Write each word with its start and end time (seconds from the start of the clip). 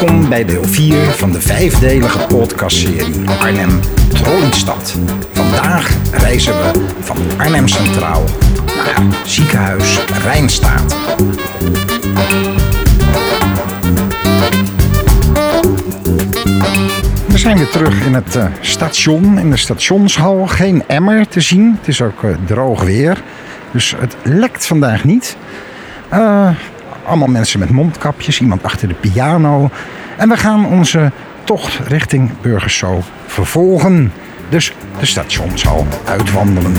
Welkom 0.00 0.28
bij 0.28 0.44
deel 0.44 0.64
4 0.64 0.96
van 0.96 1.32
de 1.32 1.40
vijfdelige 1.40 2.18
podcastserie 2.26 3.28
Arnhem 3.40 3.80
Trolleystad. 4.08 4.98
Vandaag 5.32 5.96
reizen 6.12 6.52
we 6.52 6.86
van 7.00 7.16
Arnhem 7.36 7.68
Centraal 7.68 8.24
naar 8.76 9.26
ziekenhuis 9.26 9.98
Rijnstaat. 10.22 10.96
We 17.26 17.38
zijn 17.38 17.56
weer 17.56 17.70
terug 17.70 18.04
in 18.06 18.14
het 18.14 18.36
eh, 18.36 18.46
station, 18.60 19.38
in 19.38 19.50
de 19.50 19.56
stationshal. 19.56 20.46
Geen 20.46 20.82
emmer 20.86 21.28
te 21.28 21.40
zien. 21.40 21.76
Het 21.78 21.88
is 21.88 22.02
ook 22.02 22.22
eh, 22.22 22.30
droog 22.46 22.82
weer. 22.82 23.22
Dus 23.70 23.94
het 23.98 24.16
lekt 24.22 24.66
vandaag 24.66 25.04
niet. 25.04 25.36
Eh, 26.08 26.50
allemaal 27.08 27.28
mensen 27.28 27.60
met 27.60 27.70
mondkapjes, 27.70 28.40
iemand 28.40 28.62
achter 28.62 28.88
de 28.88 28.94
piano. 28.94 29.70
En 30.16 30.28
we 30.28 30.36
gaan 30.36 30.66
onze 30.66 31.12
tocht 31.44 31.78
richting 31.86 32.30
Burgerso 32.40 33.02
vervolgen. 33.26 34.12
Dus 34.48 34.72
de 35.00 35.06
stationshal 35.06 35.86
uitwandelen. 36.04 36.72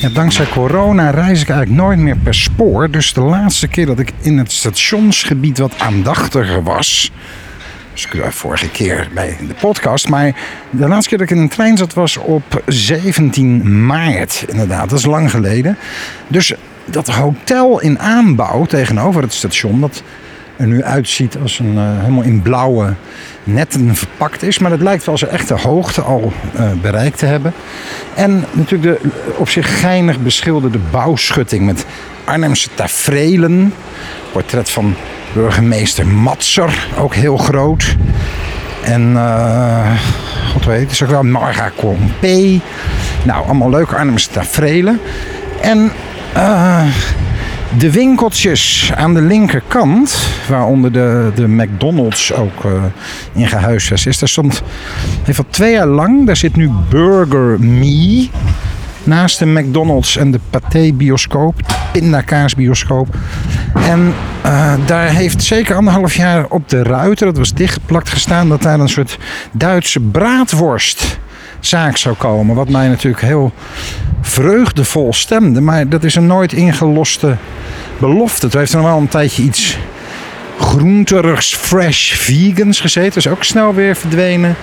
Ja, 0.00 0.08
dankzij 0.08 0.46
corona 0.46 1.10
reis 1.10 1.42
ik 1.42 1.48
eigenlijk 1.48 1.80
nooit 1.80 1.98
meer 1.98 2.16
per 2.16 2.34
spoor. 2.34 2.90
Dus 2.90 3.12
de 3.12 3.20
laatste 3.20 3.68
keer 3.68 3.86
dat 3.86 3.98
ik 3.98 4.12
in 4.20 4.38
het 4.38 4.52
stationsgebied 4.52 5.58
wat 5.58 5.78
aandachtiger 5.78 6.62
was. 6.62 7.12
Dus 7.92 8.06
ik 8.06 8.32
vorige 8.32 8.70
keer 8.70 9.08
bij 9.14 9.36
de 9.48 9.54
podcast. 9.60 10.08
Maar 10.08 10.34
de 10.70 10.88
laatste 10.88 11.08
keer 11.08 11.18
dat 11.18 11.30
ik 11.30 11.36
in 11.36 11.42
een 11.42 11.48
trein 11.48 11.76
zat 11.76 11.94
was 11.94 12.16
op 12.16 12.62
17 12.66 13.86
maart. 13.86 14.44
Inderdaad, 14.48 14.88
dat 14.88 14.98
is 14.98 15.04
lang 15.04 15.30
geleden. 15.30 15.76
Dus 16.28 16.54
dat 16.84 17.08
hotel 17.08 17.80
in 17.80 17.98
aanbouw 17.98 18.64
tegenover 18.64 19.22
het 19.22 19.32
station. 19.32 19.80
Dat 19.80 20.02
er 20.56 20.66
nu 20.66 20.84
uitziet 20.84 21.36
als 21.42 21.58
een 21.58 21.74
uh, 21.74 21.82
helemaal 21.98 22.22
in 22.22 22.42
blauwe 22.42 22.94
netten 23.44 23.96
verpakt 23.96 24.42
is. 24.42 24.58
Maar 24.58 24.70
het 24.70 24.82
lijkt 24.82 25.04
wel 25.04 25.18
zijn 25.18 25.30
echte 25.30 25.54
hoogte 25.54 26.00
al 26.02 26.32
uh, 26.56 26.72
bereikt 26.82 27.18
te 27.18 27.26
hebben. 27.26 27.52
En 28.14 28.44
natuurlijk 28.52 29.02
de 29.02 29.10
op 29.36 29.48
zich 29.48 29.80
geinig 29.80 30.20
beschilderde 30.20 30.78
bouwschutting 30.90 31.66
met 31.66 31.86
Arnhemse 32.24 32.68
tafereelen. 32.74 33.74
Portret 34.32 34.70
van 34.70 34.94
burgemeester 35.32 36.06
Matser, 36.06 36.88
ook 36.98 37.14
heel 37.14 37.36
groot. 37.36 37.96
En 38.82 39.12
uh, 39.12 40.00
god 40.52 40.64
weet, 40.64 40.90
is 40.90 41.02
ook 41.02 41.10
wel 41.10 41.22
Marga 41.22 41.70
Compé. 41.76 42.60
Nou, 43.22 43.44
allemaal 43.44 43.70
leuke 43.70 43.96
Arnhemse 43.96 44.30
tafereelen. 44.30 45.00
En 45.60 45.92
uh, 46.36 46.82
de 47.78 47.90
winkeltjes 47.90 48.92
aan 48.96 49.14
de 49.14 49.20
linkerkant, 49.22 50.28
waaronder 50.48 50.92
de, 50.92 51.32
de 51.34 51.48
McDonald's 51.48 52.32
ook 52.32 52.64
uh, 52.64 52.72
in 53.32 53.48
gehuisvest 53.48 54.06
is. 54.06 54.18
Daar 54.18 54.28
stond, 54.28 54.62
heeft 55.24 55.38
al 55.38 55.44
twee 55.50 55.72
jaar 55.72 55.86
lang, 55.86 56.26
daar 56.26 56.36
zit 56.36 56.56
nu 56.56 56.70
Burger 56.88 57.60
Me 57.60 58.28
naast 59.04 59.38
de 59.38 59.46
McDonald's 59.46 60.16
en 60.16 60.30
de 60.30 60.40
Pathé 60.50 60.92
bioscoop, 60.92 61.68
de 61.68 61.74
pindakaasbioscoop. 61.92 63.16
En 63.74 64.14
uh, 64.46 64.74
daar 64.86 65.08
heeft 65.08 65.42
zeker 65.42 65.76
anderhalf 65.76 66.14
jaar 66.14 66.46
op 66.48 66.68
de 66.68 66.82
ruiter, 66.82 67.26
dat 67.26 67.36
was 67.36 67.54
dichtgeplakt 67.54 68.08
gestaan, 68.08 68.48
dat 68.48 68.62
daar 68.62 68.80
een 68.80 68.88
soort 68.88 69.18
Duitse 69.52 70.00
braadworstzaak 71.62 71.96
zou 71.96 72.14
komen. 72.16 72.54
Wat 72.54 72.68
mij 72.68 72.88
natuurlijk 72.88 73.22
heel 73.22 73.52
vreugdevol 74.20 75.12
stemde, 75.12 75.60
maar 75.60 75.88
dat 75.88 76.04
is 76.04 76.14
een 76.14 76.26
nooit 76.26 76.52
ingeloste 76.52 77.36
belofte. 77.98 78.46
Het 78.46 78.54
heeft 78.54 78.72
nog 78.72 78.82
wel 78.82 78.98
een 78.98 79.08
tijdje 79.08 79.42
iets 79.42 79.78
groenterigs, 80.58 81.54
fresh, 81.54 82.12
vegans 82.12 82.80
gezeten. 82.80 83.16
Is 83.16 83.26
ook 83.26 83.44
snel 83.44 83.74
weer 83.74 83.96
verdwenen. 83.96 84.56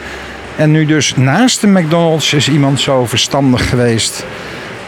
En 0.56 0.72
nu 0.72 0.86
dus 0.86 1.16
naast 1.16 1.62
de 1.62 1.68
McDonald's 1.68 2.34
is 2.34 2.50
iemand 2.50 2.80
zo 2.80 3.06
verstandig 3.06 3.70
geweest 3.70 4.26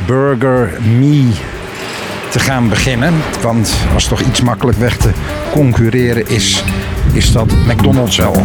Burger 0.05 0.77
Me 0.99 1.31
te 2.29 2.39
gaan 2.39 2.69
beginnen. 2.69 3.13
Want 3.41 3.73
als 3.93 4.07
toch 4.07 4.21
iets 4.21 4.41
makkelijk 4.41 4.77
weg 4.77 4.97
te 4.97 5.09
concurreren 5.51 6.29
is, 6.29 6.63
is 7.13 7.31
dat 7.31 7.51
McDonald's 7.67 8.17
wel. 8.17 8.35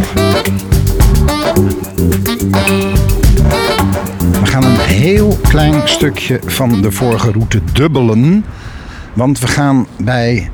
We 4.40 4.46
gaan 4.46 4.64
een 4.64 4.78
heel 4.78 5.38
klein 5.42 5.88
stukje 5.88 6.40
van 6.44 6.82
de 6.82 6.90
vorige 6.90 7.30
route 7.30 7.60
dubbelen. 7.72 8.44
Want 9.12 9.38
we 9.38 9.46
gaan 9.46 9.86
bij 9.98 10.50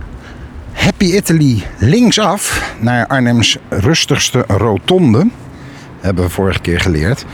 Happy 0.72 1.04
Italy 1.04 1.65
linksaf 1.78 2.75
naar 2.81 3.06
Arnhems 3.06 3.59
rustigste 3.69 4.44
rotonde. 4.47 5.26
Hebben 6.00 6.25
we 6.25 6.31
vorige 6.31 6.60
keer 6.60 6.81
geleerd. 6.81 7.25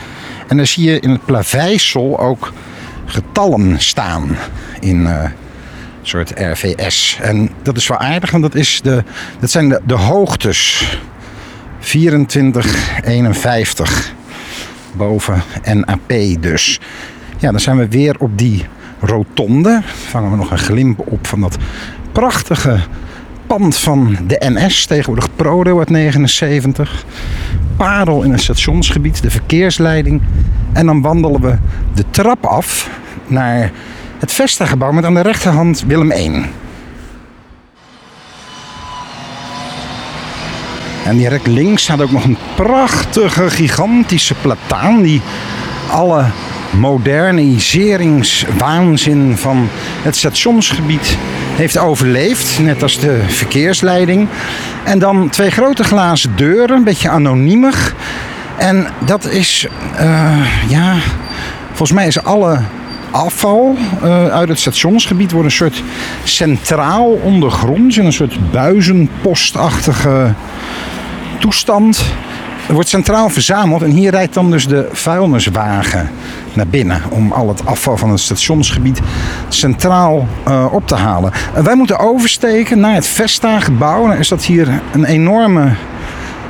En 0.47 0.57
dan 0.57 0.67
zie 0.67 0.91
je 0.91 1.01
in 1.01 1.11
het 1.11 1.25
plaveisel 1.25 2.21
ook 2.21 2.53
getallen 3.05 3.81
staan 3.81 4.37
in 4.81 5.01
uh, 5.01 5.25
soort 6.03 6.33
RVS. 6.35 7.19
En 7.23 7.51
dat 7.63 7.77
is 7.77 7.87
wel 7.87 7.99
aardig, 7.99 8.31
want 8.31 8.43
dat, 8.43 8.55
is 8.55 8.81
de, 8.83 9.05
dat 9.41 9.51
zijn 9.51 9.69
de, 9.69 9.81
de 9.85 9.95
hoogtes. 9.95 10.87
24, 11.81 13.01
51 13.05 14.17
boven 14.99 15.43
NAP 15.73 16.13
dus. 16.41 16.81
Ja, 17.39 17.51
dan 17.51 17.61
zijn 17.61 17.77
we 17.77 17.89
weer 17.89 18.17
op 18.19 18.39
die 18.39 18.67
rotonde. 19.01 19.81
Vangen 19.85 20.31
we 20.31 20.37
nog 20.37 20.51
een 20.51 20.59
glimp 20.59 21.01
op 21.05 21.27
van 21.27 21.41
dat 21.41 21.57
prachtige 22.13 22.79
pand 23.47 23.79
van 23.79 24.17
de 24.27 24.37
NS, 24.39 24.87
tegenwoordig 24.87 25.29
ProRail 25.37 25.79
uit 25.79 25.91
79. 25.91 27.05
Parel 27.77 28.23
in 28.23 28.33
het 28.33 28.41
stationsgebied, 28.41 29.23
de 29.23 29.31
verkeersleiding. 29.31 30.23
En 30.73 30.87
dan 30.87 31.01
wandelen 31.01 31.41
we 31.41 31.57
de 31.95 32.05
trap 32.11 32.47
af 32.47 32.91
naar 33.27 33.71
het 34.19 34.33
Vesta-gebouw 34.33 34.93
met 34.93 35.05
aan 35.05 35.15
de 35.15 35.21
rechterhand 35.21 35.85
Willem 35.87 36.11
1. 36.11 36.45
En 41.09 41.17
direct 41.17 41.47
links 41.47 41.83
staat 41.83 42.03
ook 42.03 42.11
nog 42.11 42.25
een 42.25 42.39
prachtige, 42.57 43.51
gigantische 43.51 44.35
plataan 44.35 45.03
die 45.03 45.21
alle 45.91 46.25
moderniseringswaanzin 46.71 49.37
van 49.37 49.69
het 50.03 50.17
stationsgebied 50.17 51.17
heeft 51.57 51.79
overleefd. 51.79 52.59
Net 52.59 52.83
als 52.83 52.99
de 52.99 53.23
verkeersleiding. 53.27 54.29
En 54.85 54.99
dan 54.99 55.29
twee 55.29 55.51
grote 55.51 55.85
glazen 55.85 56.37
deuren, 56.37 56.77
een 56.77 56.85
beetje 56.85 57.09
anoniemig. 57.09 57.95
En 58.57 58.87
dat 59.05 59.25
is, 59.25 59.67
uh, 60.01 60.47
ja, 60.69 60.97
volgens 61.69 61.93
mij 61.93 62.07
is 62.07 62.23
alle 62.23 62.61
afval 63.11 63.77
uh, 64.05 64.27
uit 64.27 64.49
het 64.49 64.59
stationsgebied 64.59 65.33
wordt 65.33 65.47
een 65.47 65.53
soort 65.53 65.83
centraal 66.25 67.07
ondergronds 67.07 67.99
in 67.99 68.05
een 68.05 68.13
soort 68.13 68.51
buizenpostachtige 68.51 70.35
toestand. 71.39 72.05
Wordt 72.69 72.89
centraal 72.89 73.29
verzameld 73.29 73.83
en 73.83 73.91
hier 73.91 74.11
rijdt 74.11 74.35
dan 74.35 74.51
dus 74.51 74.67
de 74.67 74.89
vuilniswagen 74.93 76.11
naar 76.53 76.67
binnen 76.67 77.03
om 77.11 77.33
al 77.33 77.49
het 77.49 77.67
afval 77.67 77.97
van 77.97 78.11
het 78.11 78.21
stationsgebied 78.21 79.01
centraal 79.49 80.29
uh, 80.49 80.73
op 80.73 80.87
te 80.87 80.95
halen. 80.95 81.33
En 81.55 81.65
wij 81.65 81.75
moeten 81.75 81.99
oversteken 81.99 82.81
naar 82.81 82.95
het 82.95 83.07
Vesta-gebouw. 83.07 84.07
Dan 84.07 84.17
is 84.17 84.29
dat 84.29 84.45
hier 84.45 84.81
een 84.93 85.05
enorme 85.05 85.73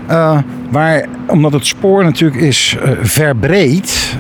Uh, 0.10 0.38
waar, 0.70 1.06
omdat 1.28 1.54
het 1.54 1.66
spoor 1.66 2.04
natuurlijk 2.04 2.42
is 2.42 2.78
uh, 2.84 2.90
verbreed. 3.02 4.18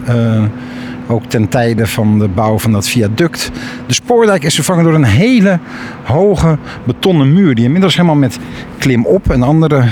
ook 1.07 1.25
ten 1.25 1.47
tijde 1.47 1.87
van 1.87 2.19
de 2.19 2.27
bouw 2.27 2.59
van 2.59 2.71
dat 2.71 2.87
viaduct. 2.87 3.51
De 3.87 3.93
spoordijk 3.93 4.43
is 4.43 4.55
vervangen 4.55 4.83
door 4.83 4.93
een 4.93 5.03
hele 5.03 5.59
hoge 6.03 6.57
betonnen 6.83 7.33
muur. 7.33 7.55
Die 7.55 7.65
inmiddels 7.65 7.95
helemaal 7.95 8.15
met 8.15 8.39
klimop 8.77 9.29
en 9.29 9.43
andere 9.43 9.83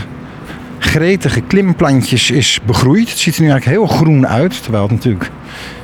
gretige 0.84 1.42
klimplantjes 1.42 2.32
is 2.32 2.60
begroeid. 2.66 3.10
Het 3.10 3.18
ziet 3.18 3.36
er 3.36 3.42
nu 3.42 3.50
eigenlijk 3.50 3.80
heel 3.80 3.98
groen 3.98 4.28
uit, 4.28 4.64
terwijl 4.64 4.84
het 4.84 4.92
natuurlijk 4.92 5.30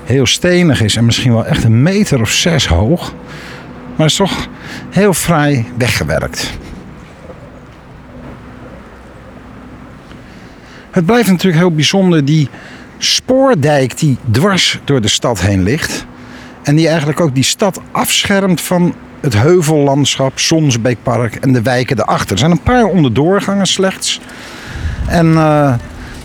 heel 0.03 0.25
stenig 0.25 0.81
is 0.81 0.95
en 0.95 1.05
misschien 1.05 1.33
wel 1.33 1.45
echt 1.45 1.63
een 1.63 1.81
meter 1.81 2.21
of 2.21 2.31
zes 2.31 2.67
hoog. 2.67 3.13
Maar 3.95 4.07
is 4.07 4.15
toch 4.15 4.47
heel 4.89 5.13
fraai 5.13 5.65
weggewerkt. 5.77 6.51
Het 10.91 11.05
blijft 11.05 11.29
natuurlijk 11.29 11.61
heel 11.61 11.71
bijzonder, 11.71 12.25
die 12.25 12.49
spoordijk 12.97 13.97
die 13.97 14.17
dwars 14.31 14.79
door 14.83 15.01
de 15.01 15.07
stad 15.07 15.41
heen 15.41 15.63
ligt. 15.63 16.05
En 16.63 16.75
die 16.75 16.87
eigenlijk 16.87 17.19
ook 17.19 17.35
die 17.35 17.43
stad 17.43 17.81
afschermt 17.91 18.61
van 18.61 18.93
het 19.19 19.33
heuvellandschap, 19.33 20.39
Sonsbeekpark 20.39 21.35
en 21.35 21.53
de 21.53 21.61
wijken 21.61 21.99
erachter. 21.99 22.31
Er 22.31 22.37
zijn 22.37 22.51
een 22.51 22.61
paar 22.61 22.85
onderdoorgangen 22.85 23.67
slechts. 23.67 24.21
En 25.09 25.27
uh, 25.27 25.73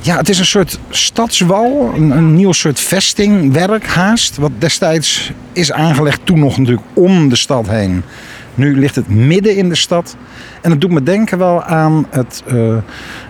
ja, 0.00 0.16
het 0.16 0.28
is 0.28 0.38
een 0.38 0.46
soort 0.46 0.78
stadswal, 0.90 1.92
een, 1.94 2.10
een 2.10 2.34
nieuw 2.34 2.52
soort 2.52 2.80
vestingwerk 2.80 3.86
haast. 3.86 4.36
Wat 4.36 4.50
destijds 4.58 5.32
is 5.52 5.72
aangelegd 5.72 6.20
toen 6.24 6.38
nog 6.38 6.58
natuurlijk 6.58 6.86
om 6.94 7.28
de 7.28 7.36
stad 7.36 7.68
heen. 7.68 8.02
Nu 8.54 8.78
ligt 8.78 8.94
het 8.94 9.08
midden 9.08 9.56
in 9.56 9.68
de 9.68 9.74
stad. 9.74 10.16
En 10.60 10.70
dat 10.70 10.80
doet 10.80 10.90
me 10.90 11.02
denken 11.02 11.38
wel 11.38 11.62
aan 11.62 12.06
het 12.10 12.42
uh, 12.52 12.76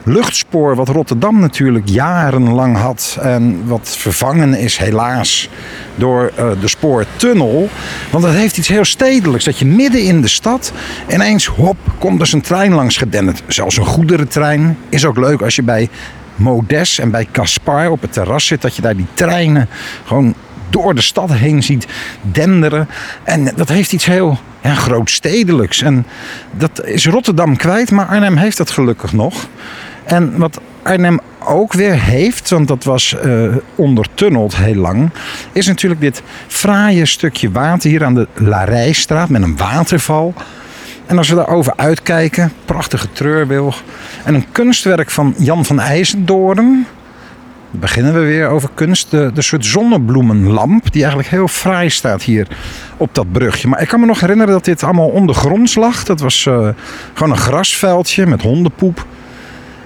luchtspoor 0.04 0.76
wat 0.76 0.88
Rotterdam 0.88 1.40
natuurlijk 1.40 1.88
jarenlang 1.88 2.76
had. 2.76 3.18
En 3.20 3.66
wat 3.66 3.96
vervangen 3.96 4.54
is 4.54 4.76
helaas 4.76 5.48
door 5.94 6.32
uh, 6.38 6.50
de 6.60 6.68
spoortunnel. 6.68 7.68
Want 8.10 8.24
het 8.24 8.34
heeft 8.34 8.58
iets 8.58 8.68
heel 8.68 8.84
stedelijks. 8.84 9.44
Dat 9.44 9.58
je 9.58 9.66
midden 9.66 10.02
in 10.02 10.20
de 10.20 10.28
stad 10.28 10.72
ineens, 11.10 11.46
hop, 11.46 11.76
komt 11.98 12.18
dus 12.18 12.32
een 12.32 12.40
trein 12.40 12.72
langs 12.72 12.96
gedenderd. 12.96 13.42
Zelfs 13.46 13.76
een 13.76 13.84
goederentrein. 13.84 14.76
Is 14.88 15.04
ook 15.04 15.16
leuk 15.16 15.42
als 15.42 15.56
je 15.56 15.62
bij 15.62 15.88
Modes 16.36 16.98
en 16.98 17.10
bij 17.10 17.28
Caspar 17.32 17.90
op 17.90 18.00
het 18.00 18.12
terras 18.12 18.46
zit. 18.46 18.62
Dat 18.62 18.76
je 18.76 18.82
daar 18.82 18.96
die 18.96 19.06
treinen 19.14 19.68
gewoon 20.04 20.34
door 20.70 20.94
de 20.94 21.00
stad 21.00 21.32
heen 21.32 21.62
ziet 21.62 21.86
denderen. 22.22 22.88
En 23.22 23.52
dat 23.56 23.68
heeft 23.68 23.92
iets 23.92 24.04
heel 24.04 24.38
ja, 24.64 24.74
grootstedelijks. 24.74 25.82
En 25.82 26.06
dat 26.50 26.84
is 26.84 27.06
Rotterdam 27.06 27.56
kwijt, 27.56 27.90
maar 27.90 28.06
Arnhem 28.06 28.36
heeft 28.36 28.56
dat 28.56 28.70
gelukkig 28.70 29.12
nog. 29.12 29.48
En 30.04 30.38
wat 30.38 30.60
Arnhem 30.82 31.20
ook 31.46 31.72
weer 31.72 32.00
heeft, 32.00 32.50
want 32.50 32.68
dat 32.68 32.84
was 32.84 33.16
uh, 33.24 33.56
ondertunneld 33.74 34.56
heel 34.56 34.74
lang, 34.74 35.10
is 35.52 35.66
natuurlijk 35.66 36.00
dit 36.00 36.22
fraaie 36.46 37.06
stukje 37.06 37.50
water 37.50 37.90
hier 37.90 38.04
aan 38.04 38.14
de 38.14 38.28
Larijstraat 38.34 39.28
met 39.28 39.42
een 39.42 39.56
waterval. 39.56 40.34
En 41.06 41.18
als 41.18 41.28
we 41.28 41.34
daarover 41.34 41.72
uitkijken, 41.76 42.52
prachtige 42.64 43.12
treurwilg 43.12 43.82
en 44.24 44.34
een 44.34 44.52
kunstwerk 44.52 45.10
van 45.10 45.34
Jan 45.38 45.64
van 45.64 45.80
IJzendoorn 45.80 46.86
beginnen 47.80 48.14
we 48.14 48.20
weer 48.20 48.48
over 48.48 48.68
kunst. 48.74 49.10
De, 49.10 49.30
de 49.34 49.42
soort 49.42 49.64
zonnebloemenlamp, 49.64 50.92
die 50.92 51.00
eigenlijk 51.00 51.30
heel 51.30 51.48
fraai 51.48 51.90
staat 51.90 52.22
hier 52.22 52.46
op 52.96 53.14
dat 53.14 53.32
brugje. 53.32 53.68
Maar 53.68 53.82
ik 53.82 53.88
kan 53.88 54.00
me 54.00 54.06
nog 54.06 54.20
herinneren 54.20 54.52
dat 54.52 54.64
dit 54.64 54.82
allemaal 54.82 55.08
ondergronds 55.08 55.74
lag. 55.74 56.04
Dat 56.04 56.20
was 56.20 56.44
uh, 56.44 56.68
gewoon 57.14 57.32
een 57.32 57.38
grasveldje 57.38 58.26
met 58.26 58.42
hondenpoep. 58.42 59.06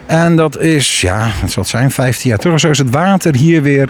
En 0.07 0.37
dat 0.37 0.59
is, 0.59 1.01
ja, 1.01 1.31
wat 1.41 1.51
zal 1.51 1.65
zijn, 1.65 1.91
15 1.91 2.31
jaar 2.31 2.39
terug. 2.39 2.61
Zo 2.61 2.71
is 2.71 2.79
het 2.79 2.91
water 2.91 3.35
hier 3.35 3.63
weer 3.63 3.89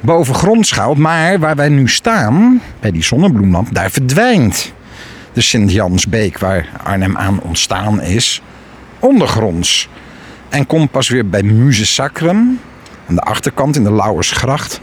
boven 0.00 0.34
grond 0.34 0.66
schuilt. 0.66 0.98
Maar 0.98 1.38
waar 1.38 1.56
wij 1.56 1.68
nu 1.68 1.88
staan, 1.88 2.60
bij 2.80 2.90
die 2.90 3.04
zonnebloemlamp, 3.04 3.74
daar 3.74 3.90
verdwijnt 3.90 4.72
de 5.32 5.40
Sint-Jansbeek, 5.40 6.38
waar 6.38 6.68
Arnhem 6.82 7.16
aan 7.16 7.40
ontstaan 7.40 8.02
is, 8.02 8.42
ondergronds. 8.98 9.88
En 10.48 10.66
komt 10.66 10.90
pas 10.90 11.08
weer 11.08 11.28
bij 11.28 11.42
Muze 11.42 11.86
Sacrum, 11.86 12.60
aan 13.08 13.14
de 13.14 13.20
achterkant 13.20 13.76
in 13.76 13.84
de 13.84 13.92
Lauwersgracht 13.92 14.80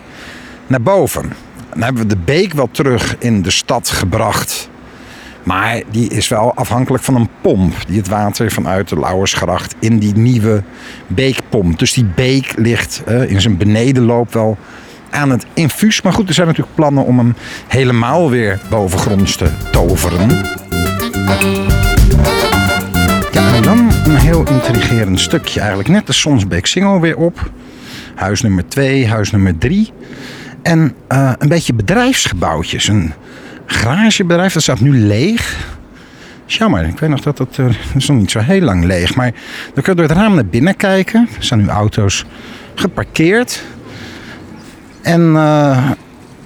naar 0.68 0.82
boven. 0.82 1.34
Dan 1.70 1.82
hebben 1.82 2.02
we 2.02 2.08
de 2.08 2.22
beek 2.26 2.54
wel 2.54 2.70
terug 2.72 3.16
in 3.20 3.42
de 3.42 3.52
stad 3.52 3.90
gebracht. 3.90 4.70
Maar 5.44 5.82
die 5.92 6.10
is 6.10 6.28
wel 6.28 6.54
afhankelijk 6.56 7.04
van 7.04 7.16
een 7.16 7.30
pomp 7.42 7.74
die 7.88 7.98
het 7.98 8.08
water 8.08 8.52
vanuit 8.52 8.90
de 8.90 9.00
Lauwersgracht 9.00 9.76
in 9.80 10.00
die 10.00 10.16
nieuwe 10.16 10.64
beek 11.08 11.40
pompt. 11.50 11.80
Dus 11.80 11.94
die 11.94 12.06
beek 12.16 12.54
ligt 12.56 13.04
uh, 13.08 13.30
in 13.30 13.42
zijn 13.42 13.58
benedenloop 13.58 14.34
wel 14.34 14.58
aan 15.10 15.30
het 15.30 15.46
infuus. 15.54 16.02
Maar 16.02 16.14
goed, 16.14 16.28
er 16.28 16.34
zijn 16.34 16.48
natuurlijk 16.48 16.76
plannen 16.76 17.06
om 17.06 17.18
hem 17.18 17.36
helemaal 17.68 18.30
weer 18.30 18.62
bovengronds 18.70 19.36
te 19.36 19.52
toveren. 19.72 20.30
Ja, 23.32 23.54
en 23.56 23.62
dan 23.62 23.92
een 24.06 24.16
heel 24.16 24.48
intrigerend 24.48 25.20
stukje 25.20 25.60
eigenlijk. 25.60 25.90
Net 25.90 26.08
de 26.08 26.14
Sonsbeek 26.14 26.66
Singel 26.66 27.00
weer 27.00 27.18
op. 27.18 27.52
Huis 28.16 28.42
nummer 28.42 28.68
2, 28.68 29.08
huis 29.08 29.32
nummer 29.32 29.58
3. 29.58 29.92
En 30.62 30.96
uh, 31.12 31.32
een 31.38 31.48
beetje 31.48 31.74
bedrijfsgebouwtjes. 31.74 32.88
Een 32.88 33.14
garagebedrijf, 33.66 34.54
dat 34.54 34.62
staat 34.62 34.80
nu 34.80 34.98
leeg. 34.98 35.72
Jammer, 36.46 36.86
ik 36.86 37.00
weet 37.00 37.10
nog 37.10 37.22
dat 37.22 37.38
dat, 37.38 37.58
uh, 37.60 37.66
dat 37.66 37.76
is 37.96 38.08
nog 38.08 38.18
niet 38.18 38.32
zo 38.32 38.40
heel 38.40 38.62
lang 38.62 38.84
leeg. 38.84 39.16
Maar 39.16 39.32
dan 39.74 39.84
kun 39.84 39.94
je 39.94 40.00
door 40.00 40.08
het 40.10 40.18
raam 40.18 40.36
naar 40.36 40.46
binnen 40.46 40.76
kijken. 40.76 41.28
Er 41.38 41.44
staan 41.44 41.60
nu 41.60 41.68
auto's 41.68 42.26
geparkeerd. 42.76 43.64
En 45.02 45.22
uh, 45.22 45.90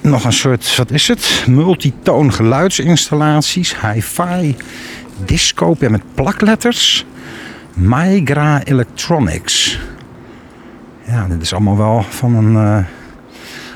nog 0.02 0.24
een 0.24 0.34
soort, 0.34 0.76
wat 0.76 0.92
is 0.92 1.08
het? 1.08 1.44
Multitoon 1.48 2.34
geluidsinstallaties. 2.34 3.76
Hi-fi, 3.82 4.56
disco 5.26 5.76
met 5.80 6.02
plakletters. 6.14 7.06
Migra 7.74 8.64
Electronics. 8.64 9.80
Ja, 11.10 11.28
dit 11.28 11.42
is 11.42 11.54
allemaal 11.54 11.78
wel 11.78 12.04
van 12.10 12.36
een, 12.36 12.54
uh, 12.54 12.86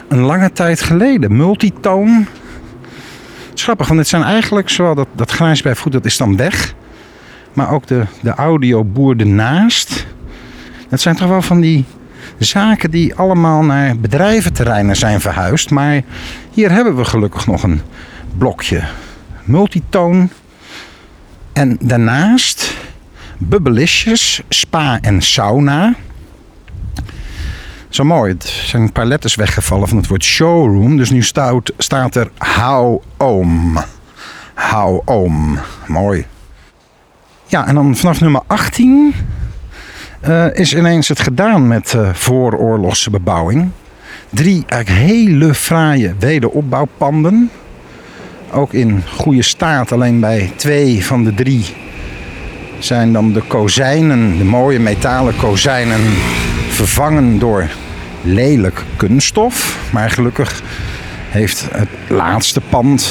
een 0.08 0.20
lange 0.20 0.52
tijd 0.52 0.82
geleden. 0.82 1.36
Multitoon. 1.36 2.28
Schappig, 3.54 3.88
want 3.88 4.00
dit 4.00 4.08
zijn 4.08 4.24
eigenlijk 4.24 4.70
zowel 4.70 4.96
dat, 4.96 5.08
dat 5.16 5.32
grijs 5.32 5.62
bij 5.62 5.76
voet, 5.76 5.92
dat 5.92 6.06
is 6.06 6.18
dan 6.18 6.36
weg. 6.36 6.74
Maar 7.54 7.72
ook 7.72 7.88
de, 7.88 8.06
de 8.22 8.34
audioboer 8.34 9.18
ernaast. 9.18 10.06
Dat 10.90 11.02
zijn 11.02 11.16
toch 11.16 11.28
wel 11.28 11.42
van 11.42 11.62
die 11.62 11.86
zaken 12.38 12.92
die 12.92 13.16
allemaal 13.16 13.64
naar 13.64 13.98
bedrijventerreinen 13.98 14.96
zijn 14.96 15.22
verhuisd. 15.22 15.70
Maar 15.70 16.02
hier 16.52 16.72
hebben 16.72 16.96
we 16.96 17.06
gelukkig 17.06 17.48
nog 17.48 17.64
een 17.64 17.82
blokje 18.38 18.84
multitoon. 19.44 20.30
En 21.54 21.78
daarnaast 21.82 22.78
bubbelisjes, 23.38 24.42
spa 24.50 25.00
en 25.02 25.22
sauna. 25.22 25.94
Zo 27.92 28.04
mooi. 28.04 28.32
Het 28.32 28.44
zijn 28.44 28.82
een 28.82 28.92
paar 28.92 29.06
letters 29.06 29.36
weggevallen 29.36 29.88
van 29.88 29.98
het 29.98 30.08
woord 30.08 30.24
showroom. 30.24 30.98
Dus 30.98 31.10
nu 31.10 31.24
staat, 31.24 31.72
staat 31.78 32.16
er 32.16 32.30
hou 32.38 33.02
om. 33.18 33.78
Hou 34.54 35.02
om. 35.06 35.60
Mooi. 35.88 36.26
Ja, 37.46 37.68
en 37.68 37.76
dan 37.76 37.96
vanaf 37.96 38.20
nummer 38.22 38.42
18 38.48 39.14
uh, 40.24 40.46
eh, 40.46 40.56
is 40.56 40.76
ineens 40.76 41.08
het 41.08 41.20
gedaan 41.20 41.68
met 41.68 41.94
uh, 41.94 42.14
vooroorlogse 42.14 43.10
bebouwing. 43.10 43.70
Drie 44.30 44.66
hele 44.86 45.54
fraaie 45.54 46.16
wederopbouwpanden. 46.20 47.52
Ook 48.52 48.74
in 48.74 49.04
goede 49.18 49.42
staat. 49.42 49.92
Alleen 49.92 50.20
bij 50.20 50.52
twee 50.56 51.06
van 51.06 51.24
de 51.24 51.34
drie 51.34 51.66
zijn 52.80 53.14
dan 53.14 53.34
de 53.34 53.42
kozijnen, 53.42 54.38
de 54.38 54.44
mooie 54.44 54.80
metalen 54.80 55.36
kozijnen, 55.36 56.02
vervangen 56.70 57.40
door 57.40 57.70
lelijk 58.22 58.84
kunststof. 58.96 59.78
Maar 59.92 60.10
gelukkig 60.10 60.62
heeft 61.30 61.68
het 61.72 61.90
laatste 62.08 62.62
pand 62.62 63.10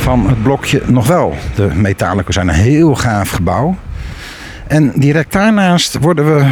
van 0.00 0.28
het 0.28 0.42
blokje 0.42 0.82
nog 0.86 1.06
wel 1.06 1.36
de 1.54 1.70
metalen 1.74 2.24
zijn 2.28 2.48
Een 2.48 2.54
heel 2.54 2.94
gaaf 2.94 3.30
gebouw. 3.30 3.76
En 4.66 4.92
direct 4.94 5.32
daarnaast 5.32 5.98
worden 5.98 6.36
we 6.36 6.50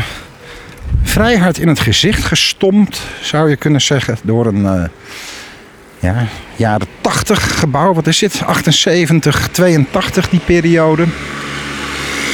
vrij 1.03 1.37
hard 1.37 1.59
in 1.59 1.69
het 1.69 1.81
gezicht 1.81 2.25
gestompt, 2.25 3.01
zou 3.21 3.51
je 3.51 3.57
kunnen 3.57 3.81
zeggen, 3.81 4.19
door 4.23 4.47
een 4.47 4.63
uh, 4.63 4.85
ja, 5.99 6.27
jaren 6.57 6.87
80 7.01 7.59
gebouw. 7.59 7.95
Wat 7.95 8.07
is 8.07 8.19
dit? 8.19 8.43
78, 8.47 9.49
82 9.49 10.29
die 10.29 10.41
periode. 10.41 11.05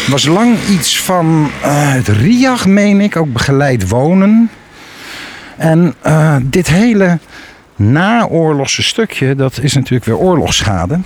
Was 0.09 0.27
lang 0.27 0.57
iets 0.69 1.01
van 1.01 1.51
uh, 1.65 1.93
het 1.93 2.09
RIAG, 2.09 2.67
meen 2.67 3.01
ik, 3.01 3.17
ook 3.17 3.33
begeleid 3.33 3.89
wonen. 3.89 4.51
En 5.57 5.95
uh, 6.07 6.37
dit 6.43 6.69
hele 6.69 7.19
naoorlogse 7.77 8.83
stukje, 8.83 9.35
dat 9.35 9.59
is 9.59 9.75
natuurlijk 9.75 10.05
weer 10.05 10.17
oorlogsschade. 10.17 11.01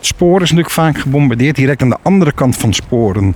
Spoor 0.00 0.42
is 0.42 0.50
natuurlijk 0.50 0.74
vaak 0.74 0.98
gebombardeerd. 0.98 1.56
Direct 1.56 1.82
aan 1.82 1.88
de 1.88 1.98
andere 2.02 2.32
kant 2.32 2.56
van 2.56 2.74
een 2.90 3.34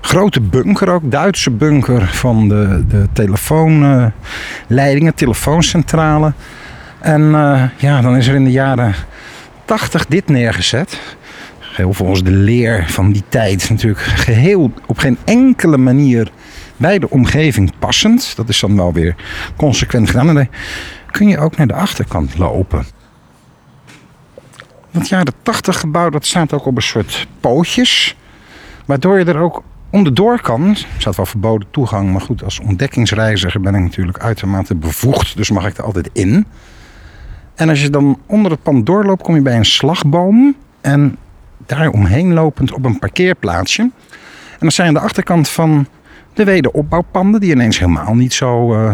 grote 0.00 0.40
bunker 0.40 0.88
ook. 0.88 1.10
Duitse 1.10 1.50
bunker 1.50 2.06
van 2.06 2.48
de, 2.48 2.84
de 2.88 3.06
telefoonleidingen, 3.12 5.14
telefooncentrale. 5.14 6.32
En 7.00 7.20
uh, 7.20 7.62
ja, 7.76 8.00
dan 8.00 8.16
is 8.16 8.26
er 8.26 8.34
in 8.34 8.44
de 8.44 8.50
jaren 8.50 8.94
80 9.64 10.06
dit 10.06 10.28
neergezet. 10.28 11.00
Heel 11.58 11.92
volgens 11.92 12.22
de 12.22 12.30
leer 12.30 12.84
van 12.88 13.12
die 13.12 13.24
tijd 13.28 13.70
natuurlijk 13.70 14.00
geheel 14.00 14.72
op 14.86 14.98
geen 14.98 15.18
enkele 15.24 15.76
manier 15.76 16.30
bij 16.76 16.98
de 16.98 17.10
omgeving 17.10 17.72
passend. 17.78 18.36
Dat 18.36 18.48
is 18.48 18.60
dan 18.60 18.76
wel 18.76 18.92
weer 18.92 19.14
consequent 19.56 20.10
gedaan. 20.10 20.28
En 20.28 20.34
dan 20.34 20.48
kun 21.10 21.28
je 21.28 21.38
ook 21.38 21.56
naar 21.56 21.66
de 21.66 21.74
achterkant 21.74 22.38
lopen. 22.38 22.86
Dat 24.90 25.08
jaren 25.08 25.32
80 25.42 25.80
gebouw 25.80 26.10
dat 26.10 26.26
staat 26.26 26.52
ook 26.52 26.66
op 26.66 26.76
een 26.76 26.82
soort 26.82 27.26
pootjes. 27.40 28.16
Waardoor 28.84 29.18
je 29.18 29.24
er 29.24 29.38
ook 29.38 29.62
onderdoor 29.90 30.40
kan. 30.40 30.68
Er 30.68 30.86
staat 30.98 31.16
wel 31.16 31.26
verboden 31.26 31.68
toegang. 31.70 32.12
Maar 32.12 32.20
goed, 32.20 32.44
als 32.44 32.60
ontdekkingsreiziger 32.60 33.60
ben 33.60 33.74
ik 33.74 33.82
natuurlijk 33.82 34.18
uitermate 34.18 34.74
bevoegd. 34.74 35.36
Dus 35.36 35.50
mag 35.50 35.66
ik 35.66 35.76
er 35.76 35.84
altijd 35.84 36.10
in. 36.12 36.46
En 37.54 37.68
als 37.68 37.82
je 37.82 37.90
dan 37.90 38.18
onder 38.26 38.50
het 38.50 38.62
pand 38.62 38.86
doorloopt, 38.86 39.22
kom 39.22 39.34
je 39.34 39.42
bij 39.42 39.56
een 39.56 39.64
slagboom. 39.64 40.56
En 40.80 41.16
daar 41.66 41.88
omheen 41.88 42.32
lopend 42.32 42.72
op 42.72 42.84
een 42.84 42.98
parkeerplaatsje. 42.98 43.82
En 43.82 44.60
dan 44.60 44.72
zijn 44.72 44.88
aan 44.88 44.94
de 44.94 45.00
achterkant 45.00 45.48
van 45.48 45.86
de 46.34 46.44
wederopbouwpanden, 46.44 47.40
die 47.40 47.50
ineens 47.50 47.78
helemaal 47.78 48.14
niet 48.14 48.34
zo 48.34 48.74
uh, 48.74 48.90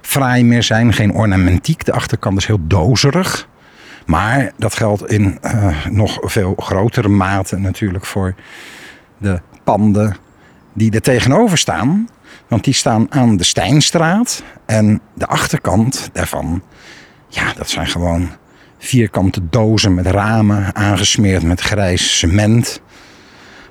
fraai 0.00 0.44
meer 0.44 0.62
zijn. 0.62 0.92
Geen 0.92 1.12
ornamentiek. 1.12 1.84
De 1.84 1.92
achterkant 1.92 2.38
is 2.38 2.46
heel 2.46 2.66
dozerig. 2.66 3.48
Maar 4.06 4.52
dat 4.56 4.74
geldt 4.74 5.10
in 5.10 5.38
uh, 5.44 5.86
nog 5.90 6.18
veel 6.22 6.54
grotere 6.56 7.08
mate 7.08 7.58
natuurlijk 7.58 8.06
voor 8.06 8.34
de 9.18 9.40
panden 9.64 10.16
die 10.72 10.90
er 10.92 11.00
tegenover 11.00 11.58
staan. 11.58 12.08
Want 12.48 12.64
die 12.64 12.74
staan 12.74 13.06
aan 13.12 13.36
de 13.36 13.44
Stijnstraat. 13.44 14.42
En 14.66 15.00
de 15.14 15.26
achterkant 15.26 16.10
daarvan, 16.12 16.62
ja, 17.28 17.52
dat 17.52 17.68
zijn 17.68 17.86
gewoon 17.86 18.30
vierkante 18.78 19.40
dozen 19.50 19.94
met 19.94 20.06
ramen 20.06 20.74
aangesmeerd 20.74 21.42
met 21.42 21.60
grijs 21.60 22.18
cement. 22.18 22.80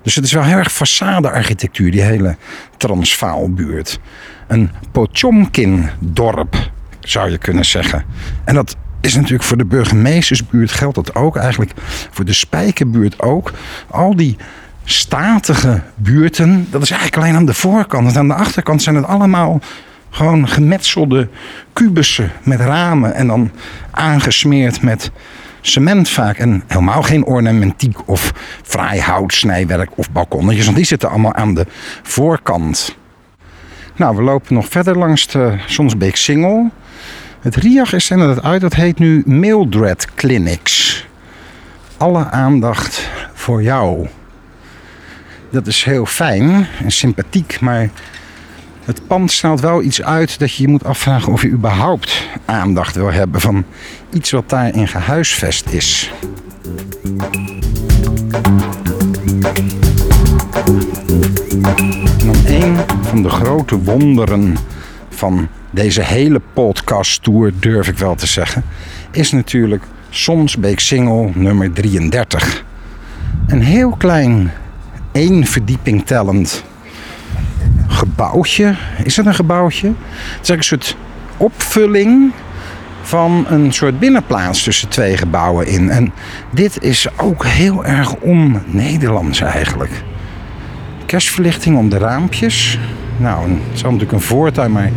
Dus 0.01 0.15
het 0.15 0.25
is 0.25 0.31
wel 0.31 0.43
heel 0.43 0.57
erg 0.57 0.71
façade-architectuur, 0.71 1.91
die 1.91 2.01
hele 2.01 2.35
Transvaalbuurt. 2.77 3.99
Een 4.47 4.71
Potjomkin-dorp, 4.91 6.71
zou 6.99 7.31
je 7.31 7.37
kunnen 7.37 7.65
zeggen. 7.65 8.03
En 8.43 8.55
dat 8.55 8.75
is 9.01 9.15
natuurlijk 9.15 9.43
voor 9.43 9.57
de 9.57 9.65
burgemeestersbuurt 9.65 10.71
geldt 10.71 10.95
dat 10.95 11.15
ook. 11.15 11.35
Eigenlijk 11.35 11.71
voor 12.11 12.25
de 12.25 12.33
Spijkerbuurt 12.33 13.21
ook. 13.21 13.51
Al 13.87 14.15
die 14.15 14.37
statige 14.83 15.81
buurten, 15.95 16.67
dat 16.69 16.81
is 16.81 16.91
eigenlijk 16.91 17.21
alleen 17.21 17.35
aan 17.35 17.45
de 17.45 17.53
voorkant. 17.53 18.11
En 18.11 18.17
aan 18.17 18.27
de 18.27 18.33
achterkant 18.33 18.81
zijn 18.81 18.95
het 18.95 19.05
allemaal 19.05 19.61
gewoon 20.09 20.47
gemetselde 20.47 21.29
kubussen 21.73 22.31
met 22.43 22.59
ramen. 22.59 23.13
En 23.13 23.27
dan 23.27 23.51
aangesmeerd 23.91 24.81
met 24.81 25.11
cement 25.61 26.09
vaak. 26.09 26.37
En 26.37 26.63
helemaal 26.67 27.01
geen 27.01 27.25
ornamentiek 27.25 28.07
of 28.07 28.33
fraai 28.63 28.99
houtsnijwerk 28.99 29.89
of 29.95 30.11
balkonnetjes. 30.11 30.65
Want 30.65 30.77
die 30.77 30.85
zitten 30.85 31.09
allemaal 31.09 31.33
aan 31.33 31.53
de 31.53 31.65
voorkant. 32.03 32.97
Nou, 33.95 34.15
we 34.15 34.21
lopen 34.21 34.53
nog 34.53 34.67
verder 34.69 34.97
langs 34.97 35.27
de 35.27 35.57
Sonsbeek 35.65 36.15
Singel. 36.15 36.71
Het 37.41 37.55
RIAG 37.55 37.93
is 37.93 38.09
het 38.09 38.43
uit. 38.43 38.61
Dat 38.61 38.73
heet 38.73 38.99
nu 38.99 39.23
Mildred 39.25 40.07
Clinics. 40.15 41.07
Alle 41.97 42.29
aandacht 42.29 43.09
voor 43.33 43.63
jou. 43.63 44.07
Dat 45.51 45.67
is 45.67 45.83
heel 45.83 46.05
fijn 46.05 46.67
en 46.83 46.91
sympathiek, 46.91 47.59
maar 47.59 47.89
het 48.85 49.07
pand 49.07 49.31
straalt 49.31 49.59
wel 49.59 49.81
iets 49.81 50.01
uit 50.01 50.39
dat 50.39 50.53
je 50.53 50.61
je 50.61 50.69
moet 50.69 50.83
afvragen 50.83 51.33
of 51.33 51.41
je 51.41 51.49
überhaupt 51.49 52.27
aandacht 52.45 52.95
wil 52.95 53.11
hebben 53.11 53.41
van 53.41 53.65
iets 54.13 54.31
wat 54.31 54.49
daarin 54.49 54.87
gehuisvest 54.87 55.69
is. 55.69 56.11
Een 62.45 62.77
van 63.01 63.23
de 63.23 63.29
grote 63.29 63.79
wonderen 63.83 64.57
van 65.09 65.47
deze 65.71 66.01
hele 66.01 66.41
podcast 66.53 67.23
tour, 67.23 67.53
durf 67.59 67.87
ik 67.87 67.97
wel 67.97 68.15
te 68.15 68.27
zeggen, 68.27 68.63
is 69.11 69.31
natuurlijk 69.31 69.83
Sonsbeek 70.09 70.79
Single 70.79 71.31
nummer 71.33 71.73
33. 71.73 72.63
Een 73.47 73.61
heel 73.61 73.89
klein, 73.97 74.51
één 75.11 75.45
verdieping 75.45 76.05
tellend 76.05 76.63
gebouwtje. 77.87 78.75
Is 79.03 79.17
het 79.17 79.25
een 79.25 79.35
gebouwtje? 79.35 79.93
Het 80.37 80.41
is 80.41 80.49
een 80.49 80.63
soort 80.63 80.95
opvulling 81.37 82.31
van 83.09 83.45
een 83.47 83.73
soort 83.73 83.99
binnenplaats 83.99 84.63
tussen 84.63 84.89
twee 84.89 85.17
gebouwen 85.17 85.67
in. 85.67 85.89
En 85.89 86.11
dit 86.51 86.83
is 86.83 87.07
ook 87.17 87.45
heel 87.45 87.85
erg 87.85 88.15
on-Nederlands 88.15 89.41
eigenlijk. 89.41 90.03
Kerstverlichting 91.05 91.77
om 91.77 91.89
de 91.89 91.97
raampjes. 91.97 92.79
Nou, 93.17 93.49
het 93.49 93.59
is 93.73 93.81
natuurlijk 93.81 94.11
een 94.11 94.21
voortuin, 94.21 94.71
maar 94.71 94.91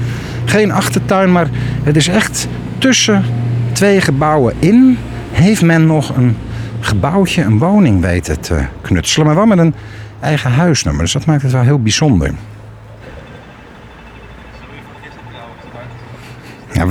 geen 0.44 0.72
achtertuin. 0.72 1.32
Maar 1.32 1.48
het 1.82 1.96
is 1.96 2.08
echt 2.08 2.48
tussen 2.78 3.24
twee 3.72 4.00
gebouwen 4.00 4.54
in 4.58 4.98
heeft 5.30 5.62
men 5.62 5.86
nog 5.86 6.16
een 6.16 6.36
gebouwtje, 6.80 7.42
een 7.42 7.58
woning 7.58 8.00
weten 8.00 8.40
te 8.40 8.64
knutselen. 8.80 9.26
Maar 9.26 9.36
wel 9.36 9.46
met 9.46 9.58
een 9.58 9.74
eigen 10.20 10.50
huisnummer. 10.50 11.02
Dus 11.02 11.12
dat 11.12 11.26
maakt 11.26 11.42
het 11.42 11.52
wel 11.52 11.62
heel 11.62 11.82
bijzonder. 11.82 12.30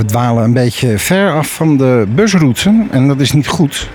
We 0.01 0.07
dwalen 0.07 0.43
een 0.43 0.53
beetje 0.53 0.97
ver 0.97 1.31
af 1.31 1.53
van 1.53 1.77
de 1.77 2.07
busroute 2.15 2.85
en 2.91 3.07
dat 3.07 3.19
is 3.19 3.31
niet 3.31 3.47
goed. 3.47 3.89